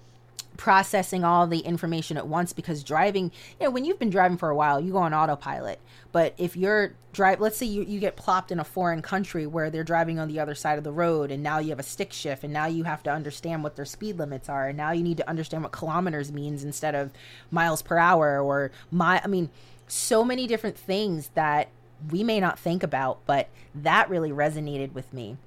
processing 0.58 1.24
all 1.24 1.48
the 1.48 1.60
information 1.60 2.18
at 2.18 2.28
once 2.28 2.54
because 2.54 2.84
driving 2.84 3.32
you 3.60 3.66
know 3.66 3.72
when 3.72 3.86
you've 3.86 4.00
been 4.00 4.10
driving 4.10 4.38
for 4.38 4.50
a 4.50 4.56
while 4.56 4.80
you 4.80 4.92
go 4.92 5.00
on 5.00 5.14
autopilot. 5.14 5.80
But 6.12 6.34
if 6.38 6.56
you're 6.56 6.94
drive 7.14 7.40
let's 7.42 7.58
say 7.58 7.66
you, 7.66 7.84
you 7.84 8.00
get 8.00 8.16
plopped 8.16 8.52
in 8.52 8.60
a 8.60 8.64
foreign 8.64 9.02
country 9.02 9.48
where 9.48 9.70
they're 9.70 9.84
driving 9.84 10.20
on 10.20 10.28
the 10.28 10.40
other 10.40 10.56
side 10.56 10.78
of 10.78 10.84
the 10.84 10.92
road 10.92 11.32
and 11.32 11.42
now 11.42 11.60
you 11.60 11.70
have 11.70 11.80
a 11.80 11.84
stick 11.84 12.12
shift 12.12 12.44
and 12.44 12.54
now 12.54 12.66
you 12.66 12.84
have 12.84 13.04
to 13.04 13.12
understand 13.12 13.64
what 13.64 13.76
their 13.76 13.86
speed 13.86 14.18
limits 14.18 14.50
are 14.50 14.68
and 14.68 14.78
now 14.78 14.92
you 14.92 15.04
need 15.04 15.18
to 15.18 15.30
understand 15.30 15.64
what 15.64 15.72
kilometers 15.72 16.32
means 16.32 16.64
instead 16.64 16.96
of 16.96 17.12
miles 17.52 17.82
per 17.82 17.98
hour 17.98 18.42
or 18.42 18.72
my 18.92 19.22
i 19.24 19.28
mean 19.28 19.50
so 19.88 20.24
many 20.24 20.48
different 20.48 20.78
things 20.78 21.30
that 21.36 21.70
we 22.12 22.24
may 22.24 22.40
not 22.40 22.60
think 22.60 22.84
about 22.84 23.20
but 23.26 23.48
that 23.74 24.10
really 24.10 24.32
resonated 24.32 24.94
with 24.94 25.12
me 25.14 25.38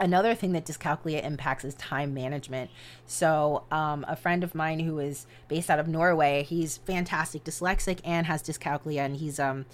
Another 0.00 0.34
thing 0.34 0.52
that 0.52 0.64
dyscalculia 0.64 1.24
impacts 1.24 1.64
is 1.64 1.74
time 1.74 2.14
management. 2.14 2.70
So, 3.06 3.64
um, 3.70 4.04
a 4.08 4.16
friend 4.16 4.42
of 4.42 4.54
mine 4.54 4.80
who 4.80 4.98
is 4.98 5.26
based 5.48 5.70
out 5.70 5.78
of 5.78 5.86
Norway, 5.86 6.44
he's 6.44 6.78
fantastic 6.78 7.44
dyslexic 7.44 8.00
and 8.04 8.26
has 8.26 8.42
dyscalculia, 8.42 9.00
and 9.00 9.16
he's 9.16 9.38
um, 9.38 9.66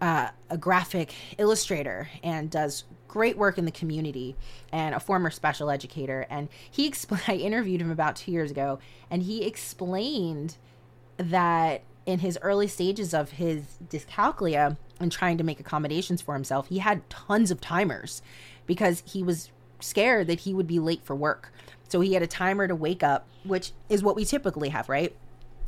uh, 0.00 0.30
a 0.48 0.56
graphic 0.56 1.14
illustrator 1.38 2.08
and 2.22 2.50
does 2.50 2.84
great 3.08 3.36
work 3.36 3.58
in 3.58 3.64
the 3.64 3.72
community 3.72 4.36
and 4.72 4.94
a 4.94 5.00
former 5.00 5.30
special 5.30 5.68
educator. 5.68 6.26
And 6.30 6.48
he, 6.70 6.88
expl- 6.90 7.20
I 7.28 7.36
interviewed 7.36 7.80
him 7.80 7.90
about 7.90 8.16
two 8.16 8.32
years 8.32 8.50
ago, 8.50 8.78
and 9.10 9.22
he 9.22 9.44
explained 9.44 10.56
that 11.16 11.82
in 12.06 12.20
his 12.20 12.38
early 12.42 12.66
stages 12.66 13.12
of 13.12 13.32
his 13.32 13.78
dyscalculia 13.88 14.76
and 15.00 15.10
trying 15.10 15.38
to 15.38 15.44
make 15.44 15.58
accommodations 15.58 16.20
for 16.20 16.34
himself, 16.34 16.68
he 16.68 16.78
had 16.78 17.08
tons 17.10 17.50
of 17.50 17.60
timers 17.60 18.22
because 18.66 19.02
he 19.06 19.22
was 19.22 19.50
scared 19.80 20.26
that 20.26 20.40
he 20.40 20.54
would 20.54 20.66
be 20.66 20.78
late 20.78 21.02
for 21.04 21.16
work. 21.16 21.52
So 21.88 22.00
he 22.00 22.14
had 22.14 22.22
a 22.22 22.28
timer 22.28 22.68
to 22.68 22.76
wake 22.76 23.02
up, 23.02 23.26
which 23.42 23.72
is 23.88 24.02
what 24.02 24.14
we 24.14 24.24
typically 24.24 24.68
have, 24.68 24.88
right? 24.88 25.16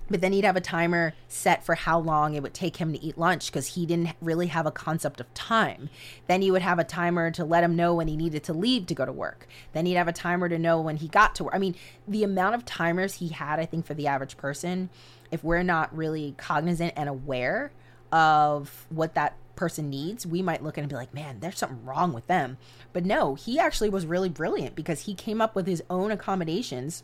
But 0.09 0.21
then 0.21 0.33
he'd 0.33 0.45
have 0.45 0.57
a 0.57 0.61
timer 0.61 1.15
set 1.27 1.65
for 1.65 1.75
how 1.75 1.99
long 1.99 2.35
it 2.35 2.43
would 2.43 2.53
take 2.53 2.77
him 2.77 2.93
to 2.93 3.03
eat 3.03 3.17
lunch 3.17 3.47
because 3.47 3.69
he 3.69 3.87
didn't 3.87 4.11
really 4.21 4.49
have 4.49 4.67
a 4.67 4.71
concept 4.71 5.21
of 5.21 5.33
time. 5.33 5.89
Then 6.27 6.43
he 6.43 6.51
would 6.51 6.63
have 6.63 6.79
a 6.79 6.85
timer 6.85 7.31
to 7.31 7.45
let 7.45 7.65
him 7.65 7.77
know 7.77 7.95
when 7.95 8.09
he 8.09 8.17
needed 8.17 8.45
to 8.45 8.53
leave 8.53 8.87
to 8.87 8.95
go 8.95 9.07
to 9.07 9.13
work. 9.13 9.47
Then 9.73 9.87
he'd 9.87 9.95
have 9.95 10.09
a 10.09 10.13
timer 10.13 10.49
to 10.49 10.59
know 10.59 10.81
when 10.81 10.97
he 10.97 11.09
got 11.09 11.35
to 11.37 11.45
work. 11.45 11.55
I 11.55 11.59
mean, 11.59 11.75
the 12.07 12.25
amount 12.25 12.57
of 12.57 12.65
timers 12.65 13.15
he 13.15 13.29
had, 13.29 13.59
I 13.59 13.65
think, 13.65 13.87
for 13.87 13.95
the 13.95 14.07
average 14.07 14.37
person, 14.37 14.91
if 15.31 15.43
we're 15.43 15.63
not 15.63 15.97
really 15.97 16.35
cognizant 16.37 16.93
and 16.95 17.09
aware 17.09 17.73
of 18.13 18.87
what 18.91 19.15
that 19.15 19.35
person 19.57 19.91
needs, 19.91 20.27
we 20.27 20.43
might 20.43 20.63
look 20.63 20.77
and 20.77 20.89
be 20.89 20.95
like, 20.95 21.15
man, 21.15 21.41
there's 21.41 21.59
something 21.59 21.85
wrong 21.85 22.13
with 22.13 22.27
them. 22.27 22.59
But 22.93 23.05
no, 23.05 23.35
he 23.35 23.59
actually 23.59 23.89
was 23.89 24.07
really 24.07 24.29
brilliant 24.29 24.75
because 24.75 25.03
he 25.03 25.15
came 25.15 25.41
up 25.41 25.55
with 25.55 25.67
his 25.67 25.83
own 25.89 26.11
accommodations 26.11 27.03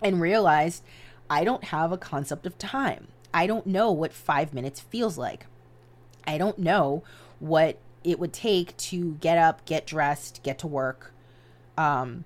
and 0.00 0.20
realized 0.20 0.82
I 1.30 1.44
don't 1.44 1.64
have 1.64 1.92
a 1.92 1.98
concept 1.98 2.46
of 2.46 2.58
time. 2.58 3.08
I 3.32 3.46
don't 3.46 3.66
know 3.66 3.90
what 3.90 4.12
five 4.12 4.52
minutes 4.52 4.80
feels 4.80 5.16
like. 5.16 5.46
I 6.26 6.38
don't 6.38 6.58
know 6.58 7.02
what 7.40 7.78
it 8.04 8.18
would 8.18 8.32
take 8.32 8.76
to 8.76 9.14
get 9.20 9.38
up, 9.38 9.64
get 9.64 9.86
dressed, 9.86 10.42
get 10.42 10.58
to 10.60 10.66
work, 10.66 11.12
um, 11.78 12.24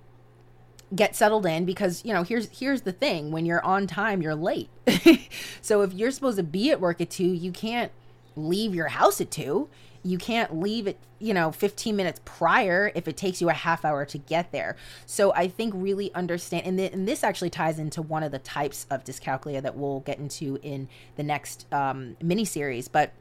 get 0.95 1.15
settled 1.15 1.45
in 1.45 1.65
because 1.65 2.05
you 2.05 2.13
know 2.13 2.23
here's 2.23 2.47
here's 2.59 2.81
the 2.81 2.93
thing 2.93 3.31
when 3.31 3.45
you're 3.45 3.63
on 3.65 3.85
time 3.85 4.21
you're 4.21 4.35
late 4.35 4.69
so 5.61 5.81
if 5.81 5.91
you're 5.91 6.11
supposed 6.11 6.37
to 6.37 6.43
be 6.43 6.71
at 6.71 6.79
work 6.79 7.01
at 7.01 7.09
2 7.09 7.25
you 7.25 7.51
can't 7.51 7.91
leave 8.37 8.73
your 8.73 8.87
house 8.87 9.19
at 9.19 9.31
2 9.31 9.67
you 10.03 10.17
can't 10.17 10.59
leave 10.59 10.87
it 10.87 10.97
you 11.19 11.33
know 11.33 11.51
15 11.51 11.95
minutes 11.95 12.21
prior 12.23 12.91
if 12.95 13.07
it 13.07 13.17
takes 13.17 13.41
you 13.41 13.49
a 13.49 13.53
half 13.53 13.83
hour 13.83 14.05
to 14.05 14.17
get 14.17 14.51
there 14.51 14.75
so 15.05 15.33
i 15.33 15.47
think 15.47 15.73
really 15.75 16.13
understand 16.13 16.65
and, 16.65 16.77
th- 16.77 16.93
and 16.93 17.07
this 17.07 17.23
actually 17.23 17.49
ties 17.49 17.79
into 17.79 18.01
one 18.01 18.23
of 18.23 18.31
the 18.31 18.39
types 18.39 18.85
of 18.89 19.03
dyscalculia 19.03 19.61
that 19.61 19.75
we'll 19.75 20.01
get 20.01 20.19
into 20.19 20.59
in 20.61 20.87
the 21.15 21.23
next 21.23 21.65
um, 21.73 22.15
mini 22.21 22.45
series 22.45 22.87
but 22.87 23.11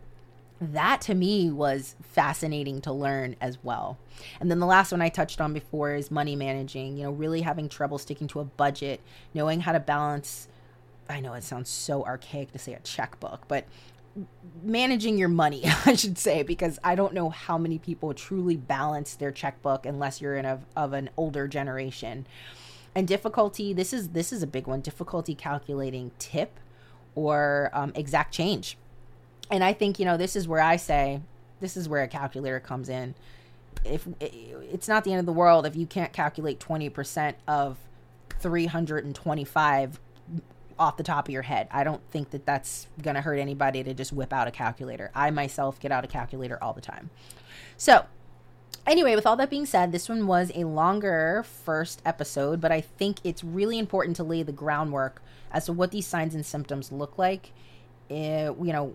that 0.60 1.00
to 1.02 1.14
me 1.14 1.50
was 1.50 1.96
fascinating 2.02 2.80
to 2.80 2.92
learn 2.92 3.36
as 3.40 3.58
well. 3.62 3.98
And 4.40 4.50
then 4.50 4.58
the 4.58 4.66
last 4.66 4.90
one 4.90 5.02
I 5.02 5.08
touched 5.08 5.40
on 5.40 5.52
before 5.52 5.94
is 5.94 6.10
money 6.10 6.34
managing, 6.34 6.96
you 6.96 7.04
know, 7.04 7.10
really 7.10 7.42
having 7.42 7.68
trouble 7.68 7.98
sticking 7.98 8.26
to 8.28 8.40
a 8.40 8.44
budget, 8.44 9.00
knowing 9.34 9.60
how 9.60 9.72
to 9.72 9.80
balance. 9.80 10.48
I 11.08 11.20
know 11.20 11.34
it 11.34 11.44
sounds 11.44 11.68
so 11.68 12.04
archaic 12.04 12.52
to 12.52 12.58
say 12.58 12.72
a 12.72 12.80
checkbook, 12.80 13.46
but 13.48 13.66
managing 14.62 15.18
your 15.18 15.28
money, 15.28 15.62
I 15.86 15.94
should 15.94 16.18
say, 16.18 16.42
because 16.42 16.78
I 16.82 16.94
don't 16.94 17.14
know 17.14 17.30
how 17.30 17.58
many 17.58 17.78
people 17.78 18.14
truly 18.14 18.56
balance 18.56 19.14
their 19.14 19.32
checkbook 19.32 19.86
unless 19.86 20.20
you're 20.20 20.36
in 20.36 20.44
a, 20.44 20.60
of 20.76 20.92
an 20.92 21.10
older 21.16 21.48
generation. 21.48 22.26
And 22.94 23.06
difficulty, 23.06 23.72
this 23.72 23.92
is 23.92 24.08
this 24.10 24.32
is 24.32 24.42
a 24.42 24.46
big 24.46 24.66
one. 24.66 24.80
Difficulty 24.80 25.34
calculating 25.34 26.12
tip 26.18 26.58
or 27.14 27.70
um, 27.74 27.92
exact 27.94 28.32
change 28.32 28.78
and 29.50 29.62
I 29.62 29.72
think, 29.72 29.98
you 29.98 30.04
know, 30.04 30.16
this 30.16 30.36
is 30.36 30.48
where 30.48 30.60
I 30.60 30.76
say, 30.76 31.20
this 31.60 31.76
is 31.76 31.88
where 31.88 32.02
a 32.02 32.08
calculator 32.08 32.60
comes 32.60 32.88
in. 32.88 33.14
If 33.84 34.06
it's 34.20 34.88
not 34.88 35.04
the 35.04 35.12
end 35.12 35.20
of 35.20 35.26
the 35.26 35.32
world 35.32 35.66
if 35.66 35.76
you 35.76 35.86
can't 35.86 36.12
calculate 36.12 36.58
20% 36.58 37.34
of 37.46 37.76
325 38.40 40.00
off 40.78 40.96
the 40.96 41.02
top 41.02 41.28
of 41.28 41.32
your 41.32 41.42
head. 41.42 41.68
I 41.70 41.84
don't 41.84 42.02
think 42.10 42.30
that 42.30 42.46
that's 42.46 42.86
going 43.02 43.14
to 43.14 43.20
hurt 43.20 43.38
anybody 43.38 43.82
to 43.82 43.94
just 43.94 44.12
whip 44.12 44.32
out 44.32 44.48
a 44.48 44.50
calculator. 44.50 45.10
I 45.14 45.30
myself 45.30 45.80
get 45.80 45.92
out 45.92 46.04
a 46.04 46.08
calculator 46.08 46.62
all 46.62 46.72
the 46.72 46.80
time. 46.80 47.10
So, 47.76 48.06
anyway, 48.86 49.14
with 49.14 49.26
all 49.26 49.36
that 49.36 49.50
being 49.50 49.66
said, 49.66 49.92
this 49.92 50.08
one 50.08 50.26
was 50.26 50.50
a 50.54 50.64
longer 50.64 51.44
first 51.64 52.02
episode, 52.04 52.60
but 52.60 52.72
I 52.72 52.80
think 52.80 53.18
it's 53.24 53.42
really 53.42 53.78
important 53.78 54.16
to 54.16 54.24
lay 54.24 54.42
the 54.42 54.52
groundwork 54.52 55.22
as 55.50 55.66
to 55.66 55.72
what 55.72 55.90
these 55.90 56.06
signs 56.06 56.34
and 56.34 56.44
symptoms 56.44 56.92
look 56.92 57.18
like 57.18 57.52
uh, 58.10 58.54
you 58.62 58.72
know 58.72 58.86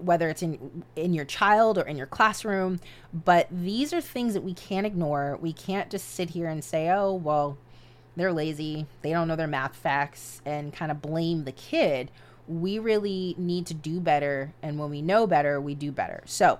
whether 0.00 0.28
it's 0.28 0.42
in 0.42 0.82
in 0.94 1.12
your 1.12 1.24
child 1.24 1.76
or 1.76 1.82
in 1.82 1.96
your 1.96 2.06
classroom 2.06 2.80
but 3.12 3.46
these 3.50 3.92
are 3.92 4.00
things 4.00 4.32
that 4.32 4.40
we 4.40 4.54
can't 4.54 4.86
ignore 4.86 5.38
we 5.42 5.52
can't 5.52 5.90
just 5.90 6.14
sit 6.14 6.30
here 6.30 6.48
and 6.48 6.64
say 6.64 6.88
oh 6.88 7.12
well 7.12 7.58
they're 8.16 8.32
lazy 8.32 8.86
they 9.02 9.10
don't 9.10 9.28
know 9.28 9.36
their 9.36 9.46
math 9.46 9.76
facts 9.76 10.40
and 10.44 10.72
kind 10.72 10.90
of 10.90 11.02
blame 11.02 11.44
the 11.44 11.52
kid 11.52 12.10
we 12.48 12.78
really 12.78 13.34
need 13.38 13.66
to 13.66 13.74
do 13.74 14.00
better 14.00 14.52
and 14.62 14.78
when 14.78 14.90
we 14.90 15.02
know 15.02 15.26
better 15.26 15.60
we 15.60 15.74
do 15.74 15.92
better 15.92 16.22
so 16.24 16.58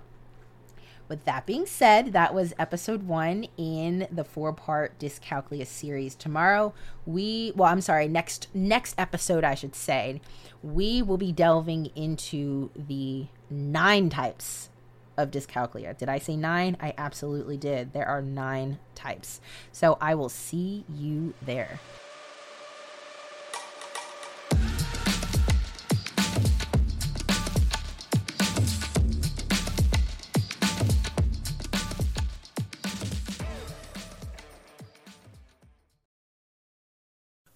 with 1.09 1.25
that 1.25 1.47
being 1.47 1.67
said, 1.67 2.13
that 2.13 2.35
was 2.35 2.53
episode 2.59 3.05
one 3.05 3.47
in 3.57 4.09
the 4.11 4.25
four 4.25 4.53
part 4.53 4.99
dyscalculia 4.99 5.67
series. 5.67 6.15
Tomorrow, 6.15 6.75
we, 7.05 7.53
well, 7.55 7.71
I'm 7.71 7.81
sorry, 7.81 8.09
next, 8.09 8.49
next 8.53 8.95
episode, 8.99 9.45
I 9.45 9.55
should 9.55 9.77
say, 9.77 10.21
we 10.63 11.03
will 11.03 11.17
be 11.17 11.33
delving 11.33 11.87
into 11.95 12.71
the 12.75 13.27
nine 13.49 14.09
types 14.09 14.69
of 15.17 15.31
dyscalculia. 15.31 15.97
Did 15.97 16.09
I 16.09 16.19
say 16.19 16.37
nine? 16.37 16.77
I 16.81 16.95
absolutely 16.99 17.57
did. 17.57 17.93
There 17.93 18.07
are 18.07 18.23
nine 18.23 18.79
types. 18.95 19.41
So 19.73 19.99
I 20.01 20.15
will 20.15 20.29
see 20.29 20.85
you 20.89 21.35
there. 21.43 21.81